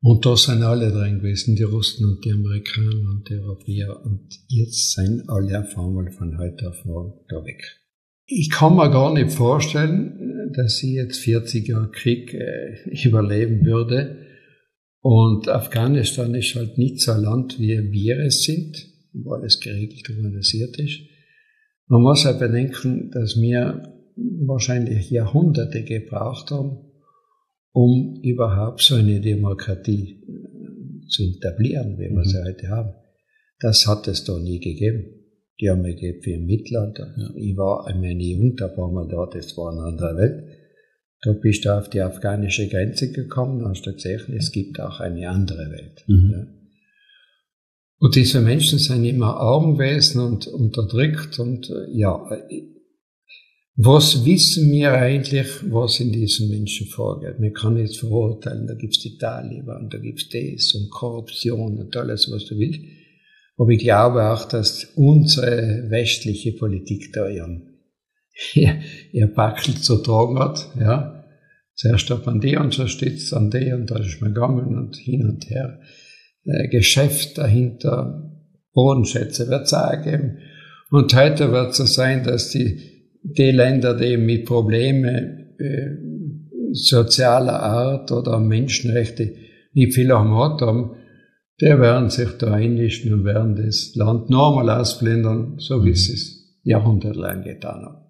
und 0.01 0.25
da 0.25 0.37
sind 0.37 0.63
alle 0.63 0.93
drin 0.93 1.19
gewesen, 1.19 1.57
die 1.57 1.65
Russen 1.65 2.07
und 2.07 2.25
die 2.25 2.33
Amerikaner 2.33 3.11
und 3.11 3.29
die 3.29 3.35
Europäer, 3.35 4.05
und 4.05 4.29
jetzt 4.49 4.93
sind 4.93 5.29
alle 5.29 5.61
auf 5.61 5.77
einmal 5.77 6.11
von 6.13 6.39
heute 6.39 6.69
auf 6.69 6.85
morgen 6.85 7.15
da 7.29 7.45
weg. 7.45 7.63
Ich 8.27 8.51
kann 8.51 8.77
mir 8.77 8.91
gar 8.91 9.13
nicht 9.13 9.33
vorstellen, 9.33 10.53
dass 10.55 10.83
ich 10.83 10.91
jetzt 10.91 11.19
40 11.21 11.67
Jahre 11.67 11.91
Krieg 11.91 12.33
äh, 12.35 12.77
überleben 13.05 13.65
würde. 13.65 14.25
Und 15.01 15.49
Afghanistan 15.49 16.35
ist 16.35 16.55
halt 16.55 16.79
nicht 16.79 17.01
so 17.01 17.13
ein 17.13 17.23
Land, 17.23 17.59
wie 17.59 17.91
wir 17.91 18.19
es 18.21 18.43
sind, 18.43 18.77
wo 19.13 19.33
alles 19.33 19.59
geregelt 19.59 20.09
organisiert 20.11 20.79
ist. 20.79 21.01
Man 21.87 22.03
muss 22.03 22.27
auch 22.27 22.39
bedenken, 22.39 23.11
dass 23.11 23.41
wir 23.41 23.98
wahrscheinlich 24.47 25.11
Jahrhunderte 25.11 25.85
gebraucht 25.85 26.51
haben, 26.51 26.79
um 27.73 28.21
überhaupt 28.23 28.83
so 28.83 28.97
eine 28.97 29.21
Demokratie 29.21 30.23
äh, 30.27 31.09
zu 31.09 31.23
etablieren, 31.23 31.99
wie 31.99 32.11
wir 32.11 32.19
mhm. 32.19 32.25
sie 32.25 32.43
heute 32.43 32.69
haben. 32.69 32.95
Das 33.61 33.87
hat 33.87 34.09
es 34.09 34.25
da 34.25 34.39
nie 34.39 34.61
gegeben. 34.61 35.07
Die 35.61 35.71
haben 35.71 35.85
wir 35.85 35.95
gegeben 35.95 36.23
für 36.23 36.31
im 36.33 36.47
Mittelalter. 36.47 37.15
Ja. 37.17 37.31
Ich 37.37 37.57
war 37.57 37.87
einmal 37.87 38.13
jung, 38.13 38.55
da 38.57 38.67
waren 38.77 38.95
wir 38.95 39.09
da, 39.09 39.27
das 39.33 39.57
war 39.57 39.73
eine 39.73 39.83
andere 39.83 40.17
Welt. 40.17 40.45
Da 41.23 41.33
bist 41.33 41.65
du 41.65 41.77
auf 41.77 41.91
die 41.91 42.01
afghanische 42.01 42.69
Grenze 42.69 43.11
gekommen 43.11 43.63
und 43.63 43.71
hast 43.71 43.85
du 43.85 43.93
gesehen, 43.93 44.35
es 44.37 44.53
gibt 44.53 44.79
auch 44.81 45.01
eine 45.01 45.29
andere 45.29 45.71
Welt. 45.71 46.05
Mhm. 46.07 46.31
Ja. 46.31 46.47
Und 48.01 48.15
diese 48.15 48.41
Menschen 48.41 48.79
sind 48.79 49.05
immer 49.05 49.37
arm 49.39 49.77
gewesen 49.77 50.21
und 50.21 50.47
unterdrückt 50.47 51.41
und 51.41 51.69
äh, 51.69 51.91
ja, 51.91 52.25
was 53.81 54.25
wissen 54.25 54.73
wir 54.73 54.93
eigentlich, 54.93 55.47
was 55.71 56.01
in 56.01 56.11
diesen 56.11 56.49
Menschen 56.49 56.89
vorgeht? 56.89 57.37
Wir 57.39 57.53
können 57.53 57.77
jetzt 57.79 57.99
verurteilen, 57.99 58.67
da 58.67 58.75
gibt's 58.75 58.99
die 58.99 59.17
Taliban, 59.19 59.89
da 59.89 59.99
gibt's 59.99 60.29
das 60.31 60.75
und 60.75 60.91
Korruption 60.91 61.79
und 61.79 61.97
alles, 61.97 62.29
was 62.29 62.45
du 62.47 62.59
willst. 62.59 62.81
Aber 63.57 63.71
ich 63.71 63.79
glaube 63.79 64.33
auch, 64.33 64.47
dass 64.47 64.85
unsere 64.97 65.89
westliche 65.91 66.55
Politik 66.55 67.13
da 67.13 67.29
ihren, 67.29 67.79
ihr, 68.55 68.81
ihr 69.13 69.29
Backel 69.29 69.77
zu 69.77 69.99
tragen 69.99 70.41
hat, 70.41 70.69
ja. 70.79 71.25
Zuerst 71.77 72.11
hat 72.11 72.27
man 72.27 72.41
die 72.41 72.57
unterstützt, 72.57 73.33
an 73.33 73.53
die 73.53 73.73
und 73.73 73.89
da 73.89 74.01
ist 74.01 74.21
man 74.21 74.35
gegangen 74.35 74.77
und 74.77 74.97
hin 74.97 75.25
und 75.25 75.49
her. 75.49 75.79
Äh, 76.45 76.67
Geschäft 76.67 77.39
dahinter, 77.39 78.29
Bodenschätze 78.73 79.47
wird 79.47 79.67
es 79.67 79.73
auch 79.73 80.03
geben. 80.03 80.39
Und 80.91 81.15
heute 81.15 81.53
wird 81.53 81.71
es 81.71 81.77
so 81.77 81.85
sein, 81.85 82.25
dass 82.25 82.51
die, 82.51 82.98
die 83.23 83.51
Länder, 83.51 83.97
die 83.97 84.17
mit 84.17 84.45
Problemen 84.45 85.57
äh, 85.59 85.97
sozialer 86.73 87.63
Art 87.63 88.13
oder 88.13 88.41
Menschenrechte 88.41 89.35
nicht 89.73 89.95
viel 89.95 90.11
am 90.13 90.33
Hort 90.33 90.63
haben, 90.63 90.97
der 91.61 91.81
werden 91.81 92.11
sich 92.11 92.31
da 92.39 92.55
einmischen 92.55 93.13
und 93.13 93.25
werden 93.25 93.57
das 93.57 93.95
Land 93.95 94.31
normal 94.31 94.71
ausblendern, 94.71 95.59
so 95.59 95.85
wie 95.85 95.95
sie 95.95 96.13
es 96.13 96.59
jahrhundertelang 96.63 97.43
getan 97.43 97.85
haben. 97.85 98.09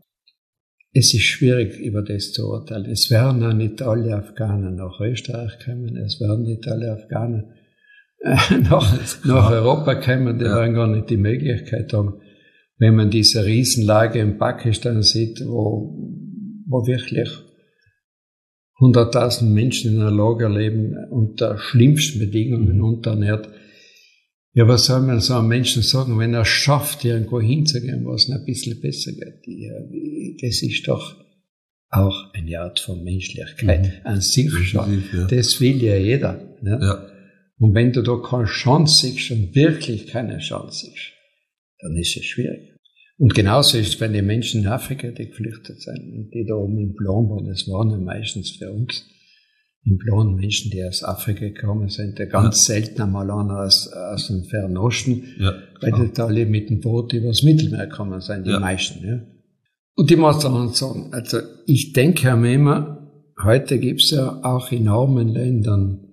Es 0.92 1.14
ist 1.14 1.22
schwierig, 1.22 1.78
über 1.78 2.02
das 2.02 2.32
zu 2.32 2.48
urteilen. 2.48 2.86
Es 2.86 3.10
werden 3.10 3.42
auch 3.44 3.52
nicht 3.52 3.80
alle 3.82 4.16
Afghanen 4.16 4.76
nach 4.76 5.00
Österreich 5.00 5.58
kommen, 5.64 5.96
es 5.96 6.20
werden 6.20 6.42
nicht 6.42 6.66
alle 6.66 6.92
Afghanen 6.92 7.52
nach, 8.68 9.24
nach 9.24 9.50
Europa 9.50 9.94
kommen, 9.96 10.38
die 10.38 10.44
ja. 10.44 10.56
werden 10.56 10.74
gar 10.74 10.88
nicht 10.88 11.08
die 11.08 11.16
Möglichkeit 11.16 11.92
haben, 11.92 12.20
wenn 12.78 12.94
man 12.94 13.10
diese 13.10 13.44
Riesenlage 13.44 14.20
in 14.20 14.38
Pakistan 14.38 15.02
sieht, 15.02 15.40
wo, 15.46 15.94
wo 16.66 16.86
wirklich 16.86 17.28
100.000 18.80 19.44
Menschen 19.46 19.94
in 19.94 20.00
einer 20.00 20.12
Lager 20.12 20.48
leben 20.48 20.94
unter 21.10 21.58
schlimmsten 21.58 22.20
Bedingungen 22.20 22.76
mhm. 22.76 22.84
unterernährt. 22.84 23.48
Ja, 24.54 24.66
was 24.68 24.86
soll 24.86 25.02
man 25.02 25.20
so 25.20 25.34
einem 25.34 25.48
Menschen 25.48 25.82
sagen, 25.82 26.18
wenn 26.18 26.34
er 26.34 26.44
schafft, 26.44 27.04
irgendwo 27.04 27.40
hinzugehen, 27.40 28.04
wo 28.04 28.14
es 28.14 28.28
ein 28.30 28.44
bisschen 28.44 28.80
besser 28.80 29.12
geht? 29.12 30.42
Das 30.42 30.62
ist 30.62 30.86
doch 30.86 31.16
auch 31.90 32.32
eine 32.34 32.60
Art 32.60 32.78
von 32.78 33.02
Menschlichkeit 33.02 33.82
mhm. 33.82 33.92
an 34.04 34.20
sich 34.20 34.52
schon. 34.68 35.04
Ja. 35.12 35.26
Das 35.26 35.60
will 35.60 35.82
ja 35.82 35.96
jeder. 35.96 36.56
Ne? 36.62 36.78
Ja. 36.80 37.06
Und 37.58 37.74
wenn 37.74 37.92
du 37.92 38.02
da 38.02 38.16
keine 38.16 38.44
Chance 38.44 39.06
siehst 39.06 39.30
und 39.32 39.54
wirklich 39.54 40.06
keine 40.06 40.38
Chance 40.38 40.86
siehst, 40.86 41.17
dann 41.80 41.96
ist 41.96 42.16
es 42.16 42.24
schwierig. 42.24 42.74
Und 43.18 43.34
genauso 43.34 43.78
ist 43.78 43.88
es 43.88 43.98
bei 43.98 44.08
den 44.08 44.26
Menschen 44.26 44.62
in 44.62 44.68
Afrika, 44.68 45.10
die 45.10 45.26
geflüchtet 45.28 45.80
sind, 45.80 46.30
die 46.32 46.46
da 46.46 46.54
oben 46.54 46.78
im 46.78 46.94
Plan 46.94 47.28
waren, 47.28 47.46
das 47.46 47.66
waren 47.68 47.90
ja 47.90 47.98
meistens 47.98 48.52
für 48.52 48.70
uns 48.70 49.04
im 49.84 49.98
Plan 49.98 50.34
Menschen, 50.34 50.70
die 50.70 50.84
aus 50.84 51.02
Afrika 51.02 51.46
gekommen 51.46 51.88
sind, 51.88 52.18
der 52.18 52.26
ganz 52.26 52.68
ja. 52.68 52.74
selten 52.74 53.02
einmal 53.02 53.30
einer 53.30 53.64
aus, 53.64 53.90
aus 53.92 54.28
dem 54.28 54.44
Fernen 54.44 54.76
Osten, 54.76 55.24
ja, 55.38 55.54
weil 55.80 55.92
die 55.92 56.12
da 56.12 56.26
alle 56.26 56.46
mit 56.46 56.70
dem 56.70 56.80
Boot 56.80 57.12
übers 57.12 57.42
Mittelmeer 57.42 57.86
gekommen 57.86 58.20
sind, 58.20 58.46
die 58.46 58.50
ja. 58.50 58.60
meisten. 58.60 59.04
Ja. 59.06 59.20
Und 59.96 60.10
ich 60.10 60.16
muss 60.16 60.38
dann 60.40 60.72
sagen, 60.74 61.08
also 61.12 61.38
ich 61.66 61.92
denke 61.92 62.36
mir 62.36 62.54
immer, 62.54 63.10
heute 63.42 63.78
gibt's 63.78 64.10
ja 64.10 64.40
auch 64.44 64.70
in 64.70 64.88
armen 64.88 65.28
Ländern 65.28 66.04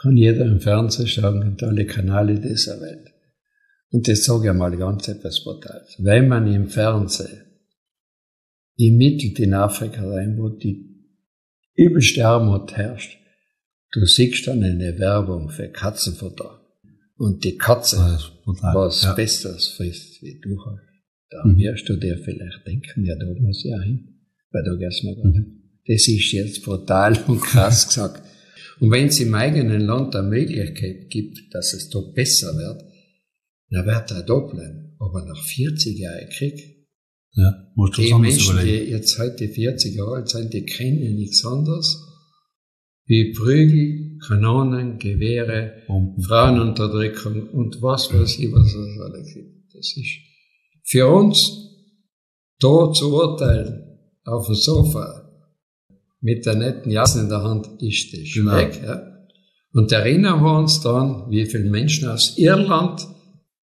kann 0.00 0.16
jeder 0.16 0.46
im 0.46 0.60
Fernsehen 0.60 1.06
schauen 1.06 1.42
und 1.42 1.62
alle 1.62 1.84
Kanäle 1.84 2.40
dieser 2.40 2.80
Welt. 2.80 3.09
Und 3.90 4.06
das 4.06 4.24
sage 4.24 4.48
ich 4.48 4.54
mal 4.54 4.76
ganz 4.76 5.08
etwas 5.08 5.42
Brutales. 5.42 5.96
Wenn 5.98 6.28
man 6.28 6.52
im 6.52 6.68
Fernsehen 6.68 7.42
im 8.76 8.96
Mittel 8.96 9.32
in 9.42 9.52
Afrika 9.52 10.08
rein, 10.08 10.38
wo 10.38 10.48
die 10.48 10.86
übelste 11.74 12.26
Armut 12.26 12.72
herrscht, 12.76 13.18
du 13.92 14.04
siehst 14.06 14.46
dann 14.46 14.62
eine 14.62 14.98
Werbung 14.98 15.50
für 15.50 15.68
Katzenfutter. 15.68 16.60
Und 17.16 17.44
die 17.44 17.58
Katze, 17.58 18.18
was 18.46 19.02
ja. 19.02 19.12
Besseres 19.12 19.68
frisst, 19.68 20.22
wie 20.22 20.40
du 20.40 20.56
hast. 20.64 20.80
Da 21.28 21.44
mhm. 21.44 21.58
wirst 21.58 21.88
du 21.88 21.96
dir 21.96 22.16
vielleicht 22.16 22.66
denken, 22.66 23.04
ja, 23.04 23.14
da 23.16 23.26
muss 23.38 23.62
ich 23.64 23.74
auch 23.74 23.82
hin, 23.82 24.20
weil 24.50 24.64
da 24.64 24.74
gehst 24.76 25.02
du 25.02 25.08
mhm. 25.08 25.60
Das 25.86 26.08
ist 26.08 26.32
jetzt 26.32 26.62
brutal 26.62 27.18
und 27.26 27.40
krass 27.40 27.88
gesagt. 27.88 28.22
Und 28.80 28.90
wenn 28.90 29.08
es 29.08 29.20
im 29.20 29.34
eigenen 29.34 29.82
Land 29.82 30.16
eine 30.16 30.28
Möglichkeit 30.28 31.10
gibt, 31.10 31.54
dass 31.54 31.74
es 31.74 31.90
dort 31.90 32.14
besser 32.14 32.56
wird, 32.56 32.89
dann 33.70 33.86
wird 33.86 34.10
er 34.10 34.22
da 34.22 34.38
bleiben. 34.38 34.96
Aber 34.98 35.24
nach 35.24 35.42
40 35.42 35.98
Jahren 35.98 36.28
Krieg, 36.30 36.86
ja, 37.32 37.72
musst 37.74 37.96
du 37.96 38.02
die 38.02 38.14
Menschen, 38.14 38.54
überlegen. 38.54 38.86
die 38.86 38.90
jetzt 38.90 39.18
heute 39.18 39.48
40 39.48 39.94
Jahre 39.94 40.16
alt 40.16 40.28
sind, 40.28 40.52
die 40.52 40.64
kennen 40.64 41.14
nichts 41.14 41.44
anderes 41.44 42.06
wie 43.10 43.32
Prügel, 43.32 44.18
Kanonen, 44.24 44.98
Gewehre, 45.00 45.82
Bomben. 45.88 46.22
Frauenunterdrückung 46.22 47.48
und 47.50 47.82
was 47.82 48.12
weiß 48.14 48.38
ich, 48.38 48.52
was 48.52 48.68
es 48.68 49.00
alles 49.00 49.34
gibt. 49.34 49.74
Das 49.74 49.96
ist 49.96 50.30
für 50.84 51.08
uns, 51.08 51.70
da 52.60 52.92
zu 52.92 53.12
urteilen, 53.12 53.82
auf 54.24 54.46
dem 54.46 54.54
Sofa, 54.54 55.28
mit 56.20 56.46
der 56.46 56.54
netten 56.54 56.92
Jasse 56.92 57.20
in 57.20 57.28
der 57.28 57.42
Hand 57.42 57.68
ist 57.82 58.12
das 58.12 58.32
genau. 58.32 58.54
weg. 58.54 58.80
Ja. 58.80 59.02
Und 59.72 59.90
erinnern 59.90 60.40
wir 60.40 60.58
uns 60.58 60.80
dann, 60.80 61.28
wie 61.30 61.46
viele 61.46 61.68
Menschen 61.68 62.08
aus 62.08 62.38
Irland 62.38 63.00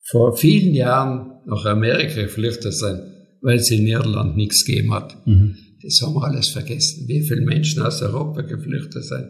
vor 0.09 0.37
vielen 0.37 0.73
Jahren 0.73 1.31
nach 1.45 1.65
Amerika 1.65 2.21
geflüchtet 2.21 2.73
sind, 2.73 3.01
weil 3.41 3.59
sie 3.59 3.77
in 3.77 3.87
Irland 3.87 4.37
nichts 4.37 4.65
gegeben 4.65 4.93
hat. 4.93 5.15
Mhm. 5.27 5.57
Das 5.83 6.01
haben 6.01 6.15
wir 6.15 6.23
alles 6.23 6.49
vergessen. 6.49 7.07
Wie 7.07 7.21
viele 7.21 7.41
Menschen 7.41 7.83
aus 7.83 8.01
Europa 8.01 8.41
geflüchtet 8.41 9.03
sind. 9.03 9.27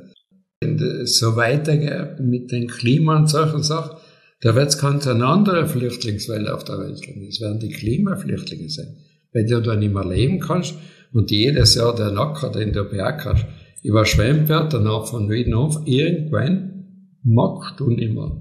Wenn 0.61 0.79
es 0.79 1.17
so 1.19 1.35
weitergeht 1.35 2.19
mit 2.19 2.51
dem 2.51 2.67
Klima 2.67 3.17
und 3.17 3.29
solchen 3.29 3.63
Sachen, 3.63 3.97
da 4.41 4.55
wird 4.55 4.69
es 4.69 4.77
ganz 4.77 5.07
eine 5.07 5.25
andere 5.25 5.67
Flüchtlingswelle 5.67 6.53
auf 6.53 6.63
der 6.63 6.79
Welt 6.79 7.01
geben. 7.01 7.27
Es 7.27 7.41
werden 7.41 7.59
die 7.59 7.69
Klimaflüchtlinge 7.69 8.69
sein. 8.69 8.97
Weil 9.33 9.45
du 9.45 9.61
da 9.61 9.75
nicht 9.75 9.93
mehr 9.93 10.05
leben 10.05 10.39
kannst 10.39 10.75
und 11.11 11.31
jedes 11.31 11.75
Jahr 11.75 11.95
der 11.95 12.11
Nacker, 12.11 12.51
den 12.51 12.71
du 12.71 12.83
beackerst, 12.83 13.45
überschwemmt 13.83 14.47
wird, 14.47 14.73
danach 14.73 15.07
von 15.07 15.29
Wien 15.29 15.53
auf, 15.53 15.81
irgendwann 15.85 17.13
magst 17.23 17.79
du 17.79 17.89
nicht 17.89 18.13
mehr. 18.13 18.31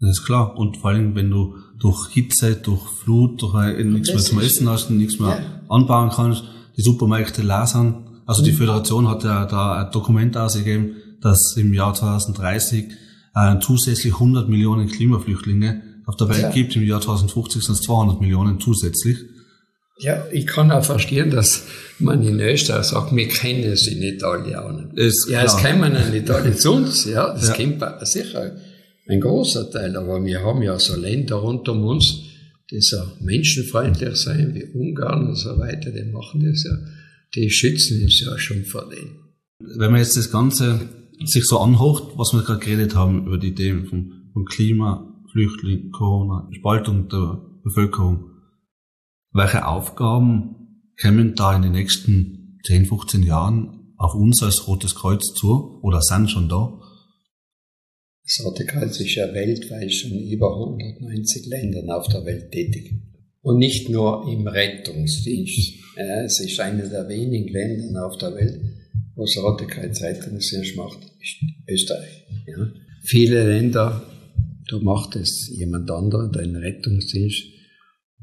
Das 0.00 0.10
ist 0.10 0.24
klar. 0.24 0.58
Und 0.58 0.78
vor 0.78 0.90
allem, 0.90 1.14
wenn 1.14 1.30
du 1.30 1.54
durch 1.82 2.10
Hitze, 2.10 2.54
durch 2.54 2.82
Flut, 3.02 3.42
durch 3.42 3.54
nichts 3.84 4.10
mehr 4.10 4.18
zum 4.18 4.40
Essen 4.40 4.68
hast 4.68 4.88
nichts 4.90 5.18
mehr 5.18 5.30
ja. 5.30 5.60
anbauen 5.68 6.10
kannst, 6.14 6.44
die 6.76 6.82
Supermärkte 6.82 7.42
lasern. 7.42 8.22
Also 8.24 8.42
mhm. 8.42 8.46
die 8.46 8.52
Föderation 8.52 9.08
hat 9.08 9.24
ja 9.24 9.46
da 9.46 9.82
ein 9.82 9.90
Dokument 9.90 10.36
ausgegeben, 10.36 10.96
dass 11.20 11.56
im 11.56 11.74
Jahr 11.74 11.92
2030 11.92 12.84
äh, 13.34 13.58
zusätzlich 13.60 14.14
100 14.14 14.48
Millionen 14.48 14.88
Klimaflüchtlinge 14.88 15.82
auf 16.06 16.14
der 16.16 16.28
Welt 16.28 16.42
ja. 16.42 16.50
gibt. 16.50 16.76
Im 16.76 16.84
Jahr 16.84 17.00
2050 17.00 17.64
sind 17.64 17.74
es 17.74 17.80
200 17.80 18.20
Millionen 18.20 18.60
zusätzlich. 18.60 19.18
Ja, 19.98 20.24
ich 20.30 20.46
kann 20.46 20.70
auch 20.70 20.84
verstehen, 20.84 21.30
dass 21.30 21.64
man 21.98 22.22
in 22.22 22.38
Österreich 22.38 22.86
sagt, 22.86 23.14
wir 23.14 23.28
kennen 23.28 23.76
sie 23.76 23.96
nicht 23.96 24.22
alle 24.22 24.64
auch 24.64 24.72
nicht. 24.72 24.96
Ist 24.96 25.28
ja, 25.28 25.42
es 25.42 25.56
kennen 25.56 26.12
nicht 26.12 26.30
alle 26.30 26.54
zu 26.56 26.72
uns, 26.72 27.06
ja, 27.06 27.32
das 27.32 27.48
ja. 27.48 27.54
kennt 27.54 27.84
sicher 28.02 28.52
ein 29.08 29.20
großer 29.20 29.70
Teil, 29.70 29.96
aber 29.96 30.24
wir 30.24 30.42
haben 30.42 30.62
ja 30.62 30.78
so 30.78 30.96
Länder 30.96 31.36
rund 31.36 31.68
um 31.68 31.84
uns, 31.84 32.22
die 32.70 32.80
so 32.80 32.96
menschenfreundlich 33.20 34.16
sein, 34.16 34.54
wie 34.54 34.64
Ungarn 34.64 35.28
und 35.28 35.36
so 35.36 35.58
weiter, 35.58 35.90
die 35.90 36.10
machen 36.10 36.44
das 36.44 36.64
ja, 36.64 36.72
die 37.34 37.50
schützen 37.50 38.02
uns 38.02 38.20
ja 38.20 38.38
schon 38.38 38.64
vor 38.64 38.88
denen. 38.88 39.18
Wenn 39.58 39.90
man 39.90 40.00
jetzt 40.00 40.16
das 40.16 40.30
Ganze 40.30 40.88
sich 41.24 41.44
so 41.44 41.58
anhocht, 41.58 42.16
was 42.16 42.32
wir 42.32 42.42
gerade 42.42 42.60
geredet 42.60 42.94
haben 42.94 43.26
über 43.26 43.38
die 43.38 43.54
Themen 43.54 43.86
von, 43.86 44.30
von 44.32 44.44
Klima, 44.44 45.22
Flüchtling, 45.30 45.90
Corona, 45.90 46.48
Spaltung 46.52 47.08
der 47.08 47.40
Bevölkerung, 47.62 48.30
welche 49.32 49.66
Aufgaben 49.66 50.90
kämen 50.96 51.34
da 51.34 51.56
in 51.56 51.62
den 51.62 51.72
nächsten 51.72 52.58
10, 52.64 52.86
15 52.86 53.22
Jahren 53.22 53.94
auf 53.96 54.14
uns 54.14 54.42
als 54.42 54.66
Rotes 54.66 54.94
Kreuz 54.94 55.32
zu 55.32 55.80
oder 55.82 56.00
sind 56.02 56.30
schon 56.30 56.48
da? 56.48 56.78
Das 58.24 58.44
Rote 58.44 58.64
Kreuz 58.64 59.00
ist 59.00 59.14
ja 59.14 59.32
weltweit 59.34 59.92
schon 59.92 60.12
über 60.12 60.52
190 60.54 61.46
Ländern 61.46 61.90
auf 61.90 62.08
der 62.08 62.24
Welt 62.24 62.52
tätig. 62.52 62.94
Und 63.40 63.58
nicht 63.58 63.88
nur 63.88 64.28
im 64.32 64.46
Rettungsdienst. 64.46 65.74
Ja, 65.96 66.22
es 66.22 66.38
ist 66.40 66.58
eine 66.60 66.88
der 66.88 67.08
wenigen 67.08 67.48
Länder 67.52 68.06
auf 68.06 68.16
der 68.18 68.34
Welt, 68.34 68.60
wo 69.16 69.24
es 69.24 69.36
Rote 69.36 69.66
Kreuz 69.66 70.00
Rettungsdienst 70.00 70.76
macht, 70.76 70.98
ist 71.20 71.36
Österreich. 71.68 72.26
Ja. 72.46 72.72
Viele 73.02 73.46
Länder, 73.48 74.06
da 74.70 74.78
macht 74.78 75.16
es 75.16 75.50
jemand 75.52 75.90
anderer, 75.90 76.30
den 76.30 76.54
Rettungsdienst. 76.54 77.42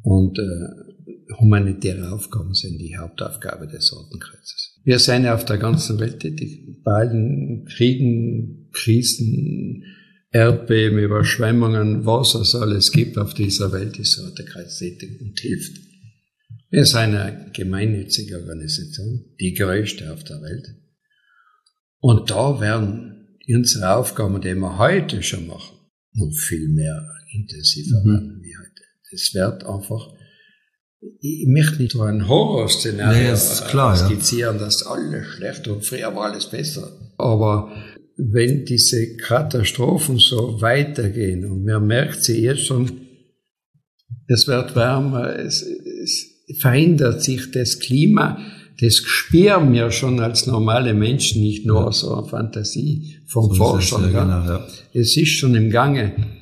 Und 0.01 0.39
äh, 0.39 1.33
humanitäre 1.39 2.11
Aufgaben 2.13 2.53
sind 2.53 2.79
die 2.79 2.95
Hauptaufgabe 2.97 3.67
des 3.67 3.93
Roten 3.93 4.19
Kreuzes. 4.19 4.68
Wir 4.83 4.99
sind 4.99 5.23
ja 5.25 5.35
auf 5.35 5.45
der 5.45 5.57
ganzen 5.57 5.99
Welt 5.99 6.19
tätig, 6.19 6.65
bei 6.83 6.93
allen 6.93 7.65
Kriegen, 7.65 8.69
Krisen, 8.71 9.83
Erdbeben, 10.31 10.99
Überschwemmungen, 10.99 12.05
was 12.05 12.35
es 12.35 12.53
alles 12.55 12.91
gibt 12.91 13.17
auf 13.17 13.33
dieser 13.33 13.71
Welt, 13.71 13.97
ist 13.97 14.17
das 14.17 14.25
Rote 14.25 14.45
Kreuz 14.45 14.77
tätig 14.77 15.19
und 15.21 15.39
hilft. 15.39 15.77
Wir 16.69 16.85
sind 16.85 17.15
eine 17.15 17.51
gemeinnützige 17.51 18.37
Organisation, 18.37 19.25
die 19.39 19.53
größte 19.53 20.13
auf 20.13 20.23
der 20.23 20.41
Welt. 20.41 20.67
Und 21.99 22.29
da 22.29 22.61
werden 22.61 23.37
unsere 23.47 23.95
Aufgaben, 23.95 24.39
die 24.39 24.53
wir 24.53 24.77
heute 24.77 25.23
schon 25.23 25.47
machen, 25.47 25.77
noch 26.13 26.31
viel 26.31 26.69
mehr 26.69 27.09
intensiver 27.33 28.01
mhm. 28.03 28.09
werden 28.09 28.41
wie 28.43 28.55
heute. 28.55 28.83
Es 29.11 29.33
wird 29.33 29.65
einfach, 29.65 30.13
ich 31.21 31.47
möchte 31.47 31.81
nicht 31.81 31.93
so 31.93 32.01
ein 32.01 32.27
Horrorszenario 32.27 33.31
nee, 33.31 33.95
skizzieren, 33.95 34.57
ja. 34.57 34.65
dass 34.65 34.85
alles 34.85 35.25
schlecht 35.27 35.67
und 35.67 35.85
früher 35.85 36.13
war 36.15 36.31
alles 36.31 36.47
besser. 36.47 36.91
Aber 37.17 37.71
wenn 38.17 38.65
diese 38.65 39.15
Katastrophen 39.15 40.17
so 40.17 40.61
weitergehen 40.61 41.45
und 41.45 41.63
man 41.63 41.87
merkt 41.87 42.23
sie 42.23 42.41
jetzt 42.41 42.65
schon, 42.65 42.91
es 44.27 44.47
wird 44.47 44.75
wärmer, 44.75 45.37
es, 45.39 45.63
es 45.63 46.27
verändert 46.59 47.23
sich 47.23 47.51
das 47.51 47.79
Klima, 47.79 48.39
das 48.81 48.97
spüren 48.97 49.73
wir 49.73 49.91
schon 49.91 50.19
als 50.19 50.47
normale 50.47 50.93
Menschen, 50.93 51.41
nicht 51.41 51.65
nur 51.65 51.85
ja. 51.85 51.91
so 51.91 52.13
eine 52.13 52.27
Fantasie 52.27 53.17
vom 53.25 53.49
so 53.49 53.55
Forscher. 53.55 54.01
Ja, 54.11 54.23
genau, 54.23 54.49
ja. 54.49 54.67
es 54.93 55.17
ist 55.17 55.31
schon 55.31 55.55
im 55.55 55.69
Gange. 55.69 56.38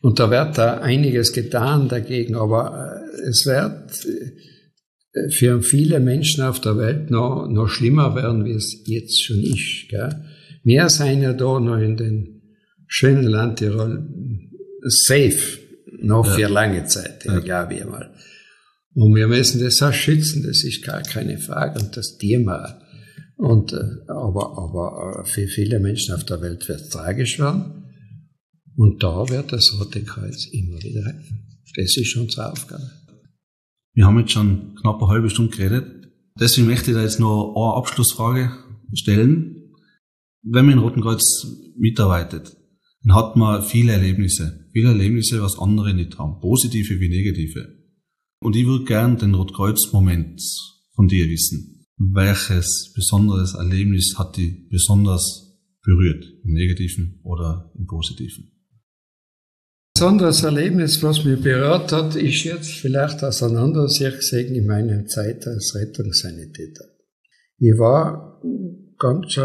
Und 0.00 0.18
da 0.18 0.30
wird 0.30 0.56
da 0.56 0.78
einiges 0.78 1.32
getan 1.32 1.88
dagegen, 1.88 2.34
aber 2.34 3.04
äh, 3.22 3.28
es 3.28 3.44
wird 3.44 4.04
äh, 4.06 5.30
für 5.30 5.62
viele 5.62 6.00
Menschen 6.00 6.42
auf 6.44 6.60
der 6.60 6.78
Welt 6.78 7.10
noch, 7.10 7.48
noch 7.48 7.68
schlimmer 7.68 8.14
werden, 8.14 8.44
wie 8.44 8.52
es 8.52 8.82
jetzt 8.86 9.22
schon 9.22 9.42
ist. 9.42 9.88
Gell? 9.90 10.24
Wir 10.64 10.88
sind 10.88 11.22
ja 11.22 11.32
da 11.32 11.60
noch 11.60 11.78
in 11.78 11.96
den 11.96 12.42
schönen 12.86 13.24
Land 13.24 13.58
Tirol 13.58 14.08
safe, 14.82 15.58
noch 16.00 16.26
ja. 16.26 16.32
für 16.32 16.48
lange 16.48 16.84
Zeit, 16.86 17.24
ja. 17.24 17.38
glaube 17.40 17.74
ich 17.74 17.84
mal. 17.84 18.10
Und 18.94 19.14
wir 19.14 19.28
müssen 19.28 19.62
das 19.62 19.82
auch 19.82 19.92
schützen, 19.92 20.42
das 20.42 20.64
ist 20.64 20.84
gar 20.84 21.02
keine 21.02 21.38
Frage, 21.38 21.78
und 21.78 21.96
das 21.96 22.16
Thema. 22.16 22.80
Und, 23.36 23.72
äh, 23.72 23.76
aber, 24.08 24.58
aber 24.58 25.24
für 25.26 25.46
viele 25.46 25.78
Menschen 25.78 26.14
auf 26.14 26.24
der 26.24 26.40
Welt 26.40 26.68
wird 26.68 26.80
es 26.80 26.88
tragisch 26.88 27.38
werden. 27.38 27.79
Und 28.76 29.02
da 29.02 29.28
wird 29.28 29.52
das 29.52 29.78
Rote 29.78 30.02
Kreuz 30.02 30.46
immer 30.52 30.82
wieder 30.82 31.04
helfen. 31.04 31.62
Das 31.76 31.96
ist 31.96 32.16
unsere 32.16 32.50
Aufgabe. 32.50 32.90
Wir 33.92 34.06
haben 34.06 34.18
jetzt 34.18 34.32
schon 34.32 34.74
knapp 34.76 35.02
eine 35.02 35.10
halbe 35.10 35.30
Stunde 35.30 35.56
geredet. 35.56 36.12
Deswegen 36.38 36.66
möchte 36.66 36.90
ich 36.90 36.96
da 36.96 37.02
jetzt 37.02 37.20
noch 37.20 37.54
eine 37.54 37.76
Abschlussfrage 37.76 38.52
stellen. 38.94 39.74
Wenn 40.42 40.64
man 40.64 40.74
in 40.74 40.78
Roten 40.78 41.02
Kreuz 41.02 41.46
mitarbeitet, 41.76 42.56
dann 43.02 43.14
hat 43.14 43.36
man 43.36 43.62
viele 43.62 43.92
Erlebnisse. 43.92 44.68
Viele 44.72 44.88
Erlebnisse, 44.88 45.42
was 45.42 45.58
andere 45.58 45.92
nicht 45.94 46.18
haben. 46.18 46.40
Positive 46.40 47.00
wie 47.00 47.08
negative. 47.08 47.80
Und 48.40 48.56
ich 48.56 48.66
würde 48.66 48.84
gern 48.84 49.18
den 49.18 49.34
Rotkreuz-Moment 49.34 50.40
von 50.94 51.08
dir 51.08 51.28
wissen. 51.28 51.86
Welches 51.98 52.92
besonderes 52.94 53.54
Erlebnis 53.54 54.14
hat 54.16 54.36
dich 54.36 54.68
besonders 54.70 55.58
berührt? 55.82 56.24
Im 56.44 56.52
negativen 56.52 57.20
oder 57.22 57.70
im 57.76 57.86
positiven? 57.86 58.52
Besonderes 60.00 60.42
Erlebnis, 60.44 61.02
was 61.02 61.26
mich 61.26 61.42
berührt 61.42 61.92
hat, 61.92 62.16
ist 62.16 62.44
jetzt 62.44 62.72
vielleicht 62.72 63.22
Auseinandersicht 63.22 64.16
gesehen 64.16 64.54
in 64.54 64.64
meiner 64.64 65.04
Zeit 65.04 65.46
als 65.46 65.74
Rettungssanitäter. 65.74 66.86
Ich 67.58 67.76
war 67.76 68.40
ganz 68.98 69.38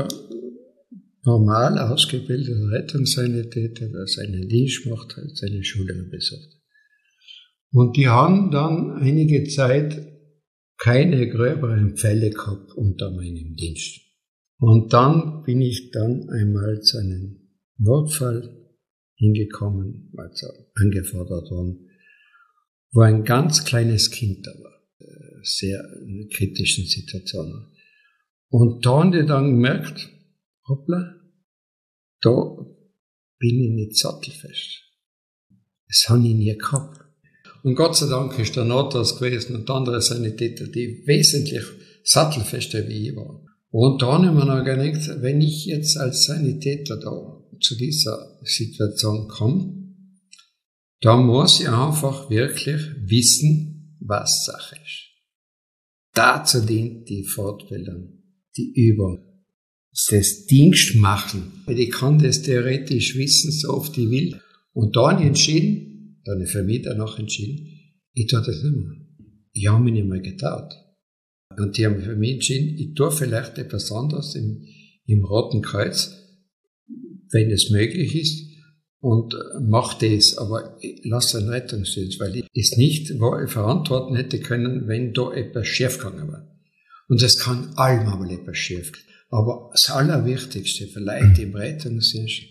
normal 1.25 1.77
ausgebildeter 1.77 2.71
Rettungssanitäter, 2.71 3.89
der 3.89 4.07
seinen 4.07 4.47
Dienst 4.47 4.83
gemacht 4.83 5.17
hat, 5.17 5.35
seine 5.35 5.61
Schulungen 5.61 6.09
besucht. 6.09 6.57
Und 7.73 7.97
die 7.97 8.07
haben 8.07 8.49
dann 8.49 8.93
einige 8.93 9.43
Zeit 9.49 10.07
keine 10.77 11.27
gröberen 11.27 11.97
Fälle 11.97 12.29
gehabt 12.29 12.71
unter 12.77 13.11
meinem 13.11 13.57
Dienst. 13.57 13.99
Und 14.59 14.93
dann 14.93 15.43
bin 15.43 15.59
ich 15.59 15.91
dann 15.91 16.29
einmal 16.29 16.79
zu 16.79 16.97
einem 16.99 17.41
Notfall 17.77 18.64
hingekommen, 19.15 20.11
also 20.17 20.47
angefordert 20.75 21.49
worden, 21.51 21.89
wo 22.91 23.01
ein 23.01 23.23
ganz 23.23 23.65
kleines 23.65 24.11
Kind 24.11 24.45
da 24.45 24.51
war, 24.51 24.81
äh, 24.99 25.39
sehr 25.43 25.83
in 26.05 26.29
kritischen 26.29 26.85
Situation. 26.85 27.67
Und 28.49 28.85
da 28.85 28.99
haben 28.99 29.11
die 29.11 29.25
dann 29.25 29.51
gemerkt, 29.51 30.09
hoppla, 30.67 31.15
da 32.21 32.57
bin 33.39 33.59
ich 33.61 33.71
nicht 33.71 33.97
sattelfest. 33.97 34.83
Das 35.87 36.05
habe 36.09 36.27
ich 36.27 36.33
nie 36.33 36.57
gehabt. 36.57 37.01
Und 37.63 37.75
Gott 37.75 37.95
sei 37.95 38.07
Dank 38.07 38.37
ist 38.37 38.55
der 38.55 38.65
Notas 38.65 39.17
gewesen 39.17 39.55
und 39.55 39.69
andere 39.69 40.01
Sanitäter, 40.01 40.67
die 40.67 41.03
wesentlich 41.05 41.63
sattelfester 42.03 42.87
wie 42.87 43.09
ich 43.09 43.15
waren. 43.15 43.47
Und 43.71 44.01
da 44.01 44.13
haben 44.13 44.37
wir 44.37 44.45
noch 44.45 44.63
gedacht, 44.63 45.21
wenn 45.21 45.41
ich 45.41 45.65
jetzt 45.65 45.97
als 45.97 46.25
Sanitäter 46.25 46.97
da 46.97 47.34
zu 47.59 47.75
dieser 47.75 48.39
Situation 48.43 49.27
komme, 49.27 49.85
da 51.01 51.17
muss 51.17 51.59
ich 51.59 51.69
einfach 51.69 52.29
wirklich 52.29 52.81
wissen, 53.05 53.97
was 53.99 54.45
Sache 54.45 54.75
ist. 54.75 55.05
Dazu 56.13 56.61
dient 56.61 57.09
die 57.09 57.23
Fortbildung, 57.23 58.23
die 58.55 58.71
Übung, 58.73 59.43
das 59.91 60.45
Dienstmachen. 60.45 61.63
Ich 61.67 61.91
kann 61.91 62.19
das 62.19 62.41
theoretisch 62.41 63.15
wissen, 63.15 63.51
so 63.51 63.73
oft 63.73 63.97
ich 63.97 64.09
will. 64.09 64.39
Und 64.73 64.95
da 64.95 65.11
habe 65.11 65.21
ich 65.21 65.27
entschieden, 65.27 66.21
da 66.23 66.33
habe 66.33 66.43
ich 66.43 66.49
für 66.49 66.63
mich 66.63 66.81
danach 66.83 67.19
entschieden, 67.19 67.67
ich 68.13 68.27
tue 68.27 68.41
das 68.41 68.63
nicht 68.63 68.75
mehr. 68.75 68.95
Ich 69.53 69.67
habe 69.67 69.83
mich 69.83 69.93
nicht 69.93 70.07
mehr 70.07 70.21
getraut. 70.21 70.73
Und 71.57 71.77
die 71.77 71.85
haben 71.85 72.01
für 72.01 72.15
mich 72.15 72.33
entschieden, 72.33 72.77
ich 72.77 72.93
tue 72.95 73.11
vielleicht 73.11 73.57
etwas 73.57 73.91
anderes 73.91 74.35
im, 74.35 74.65
im 75.05 75.23
Roten 75.23 75.61
Kreuz, 75.61 76.24
wenn 77.31 77.51
es 77.51 77.69
möglich 77.69 78.15
ist, 78.15 78.55
und 79.05 79.35
mach 79.61 79.99
das, 79.99 80.35
aber 80.39 80.79
lass 81.03 81.35
einen 81.35 81.49
Rettungsdienst, 81.49 82.19
weil 82.19 82.37
ich 82.37 82.45
es 82.55 82.75
nicht 82.75 83.11
verantworten 83.51 84.15
hätte 84.15 84.39
können, 84.39 84.87
wenn 84.87 85.13
da 85.13 85.31
etwas 85.31 85.67
schief 85.67 85.99
gegangen 85.99 86.27
wäre. 86.27 86.47
Und 87.07 87.21
es 87.21 87.37
kann 87.37 87.71
allmal 87.75 88.31
etwas 88.31 88.57
schief 88.57 88.91
gehen. 88.91 89.03
Aber 89.29 89.69
das 89.73 89.91
Allerwichtigste 89.91 90.87
vielleicht 90.87 91.37
im 91.37 91.53
Rettungsdienst, 91.53 92.45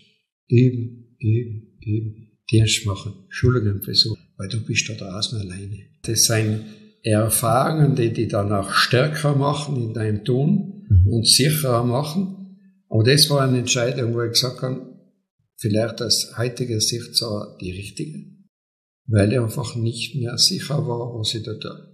üben, 0.47 1.17
üben, 1.19 1.77
üben, 1.81 2.39
Dienst 2.49 2.85
machen, 2.85 3.25
Schulungen 3.27 3.81
besuchen, 3.81 4.23
weil 4.37 4.47
du 4.47 4.63
bist 4.63 4.87
da 4.87 4.93
draußen 4.93 5.37
alleine. 5.37 5.79
Das 6.03 6.21
sind 6.21 6.63
Erfahrungen, 7.03 7.97
die 7.97 8.13
dich 8.13 8.29
dann 8.29 8.53
auch 8.53 8.71
stärker 8.71 9.35
machen 9.35 9.75
in 9.75 9.93
deinem 9.93 10.23
Tun 10.23 10.85
mhm. 10.87 11.07
und 11.07 11.27
sicherer 11.27 11.83
machen 11.83 12.44
aber 12.95 13.03
das 13.03 13.29
war 13.29 13.41
eine 13.41 13.59
Entscheidung, 13.59 14.13
wo 14.13 14.21
ich 14.21 14.31
gesagt 14.31 14.61
habe, 14.61 14.85
vielleicht 15.57 16.01
aus 16.01 16.31
heutiger 16.37 16.79
Sicht 16.79 17.13
so 17.13 17.57
die 17.59 17.71
richtige, 17.71 18.25
weil 19.07 19.33
ich 19.33 19.39
einfach 19.39 19.75
nicht 19.75 20.15
mehr 20.15 20.37
sicher 20.37 20.87
war, 20.87 21.19
was 21.19 21.35
ich 21.35 21.43
da 21.43 21.55
tue. 21.55 21.93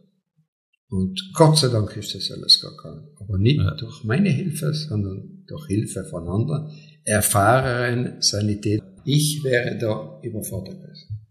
Und 0.90 1.20
Gott 1.34 1.58
sei 1.58 1.70
Dank 1.70 1.98
ist 1.98 2.14
das 2.14 2.30
alles 2.30 2.60
gegangen. 2.62 3.16
Aber 3.20 3.40
nicht 3.40 3.58
ja. 3.58 3.74
durch 3.78 4.04
meine 4.04 4.30
Hilfe, 4.30 4.76
sondern 4.76 5.44
durch 5.48 5.66
Hilfe 5.66 6.04
von 6.04 6.28
anderen, 6.28 6.70
erfahrenen 7.04 8.22
Sanität. 8.22 8.84
Ich 9.04 9.44
wäre 9.44 9.80
da 9.80 10.20
überfordert 10.22 10.84
gewesen. 10.84 11.26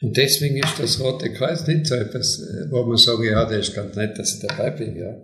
Und 0.00 0.16
deswegen 0.16 0.56
ist 0.56 0.78
das 0.78 0.98
Rote 0.98 1.30
Kreuz 1.34 1.66
nicht 1.66 1.88
so 1.88 1.94
etwas, 1.94 2.40
wo 2.70 2.86
man 2.86 2.96
sagen, 2.96 3.24
ja, 3.24 3.44
das 3.44 3.68
ist 3.68 3.74
ganz 3.74 3.94
nett, 3.96 4.18
dass 4.18 4.32
ich 4.32 4.40
dabei 4.48 4.70
bin, 4.70 4.96
ja. 4.96 5.14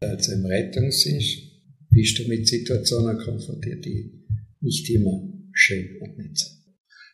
Also 0.00 0.32
im 0.32 0.44
Rettungsdienst 0.44 1.53
bist 1.94 2.18
du 2.18 2.28
mit 2.28 2.46
Situationen 2.46 3.18
konfrontiert, 3.18 3.84
die 3.84 4.24
nicht 4.60 4.88
immer 4.90 5.22
schön 5.52 5.86
und 6.00 6.18
nett 6.18 6.36
sind. 6.36 6.52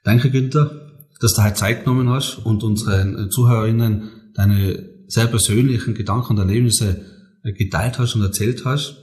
Danke, 0.05 0.31
Günther, 0.31 0.91
dass 1.21 1.35
du 1.35 1.43
heute 1.45 1.55
Zeit 1.55 1.85
genommen 1.85 2.09
hast 2.09 2.39
und 2.39 2.63
unseren 2.63 3.31
Zuhörerinnen 3.31 4.11
deine 4.35 4.89
sehr 5.07 5.27
persönlichen 5.27 5.95
Gedanken 5.95 6.35
und 6.35 6.39
Erlebnisse 6.39 7.05
geteilt 7.43 7.99
hast 7.99 8.15
und 8.15 8.23
erzählt 8.23 8.65
hast. 8.65 8.97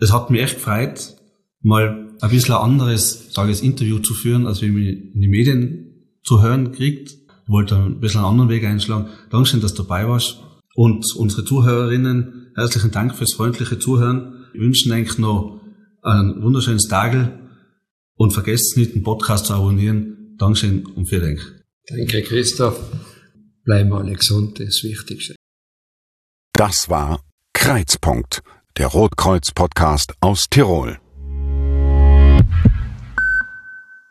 Es 0.00 0.12
hat 0.12 0.30
mich 0.30 0.40
echt 0.40 0.54
gefreut, 0.56 1.16
mal 1.60 2.08
ein 2.20 2.30
bisschen 2.30 2.54
ein 2.54 2.62
anderes, 2.62 3.32
sage 3.32 3.52
ich, 3.52 3.62
Interview 3.62 3.98
zu 3.98 4.14
führen, 4.14 4.46
als 4.46 4.62
man 4.62 4.76
in 4.76 5.20
den 5.20 5.30
Medien 5.30 5.88
zu 6.22 6.42
hören 6.42 6.72
kriegt. 6.72 7.16
wollte 7.46 7.76
ein 7.76 8.00
bisschen 8.00 8.20
einen 8.20 8.30
anderen 8.30 8.50
Weg 8.50 8.64
einschlagen. 8.64 9.08
Dankeschön, 9.30 9.60
dass 9.60 9.74
du 9.74 9.82
dabei 9.82 10.06
warst. 10.06 10.38
Und 10.74 11.04
unsere 11.16 11.44
Zuhörerinnen, 11.44 12.52
herzlichen 12.54 12.90
Dank 12.90 13.14
fürs 13.16 13.32
freundliche 13.32 13.78
Zuhören. 13.78 14.37
Wir 14.52 14.60
wünschen 14.60 14.92
eigentlich 14.92 15.18
noch 15.18 15.60
ein 16.02 16.42
wunderschönes 16.42 16.88
Tagel 16.88 17.38
und 18.14 18.32
vergesst 18.32 18.76
nicht, 18.76 18.94
den 18.94 19.02
Podcast 19.02 19.46
zu 19.46 19.54
abonnieren. 19.54 20.36
Dankeschön 20.38 20.86
und 20.86 21.06
vielen 21.06 21.36
Dank. 21.36 21.64
Danke, 21.88 22.22
Christoph. 22.22 22.80
Bleiben 23.64 23.92
alle 23.92 24.14
gesund, 24.14 24.60
das 24.60 24.82
Wichtigste. 24.82 25.34
Das 26.52 26.88
war 26.88 27.20
Kreuzpunkt, 27.52 28.42
der 28.76 28.88
Rotkreuz-Podcast 28.88 30.14
aus 30.20 30.48
Tirol. 30.48 30.98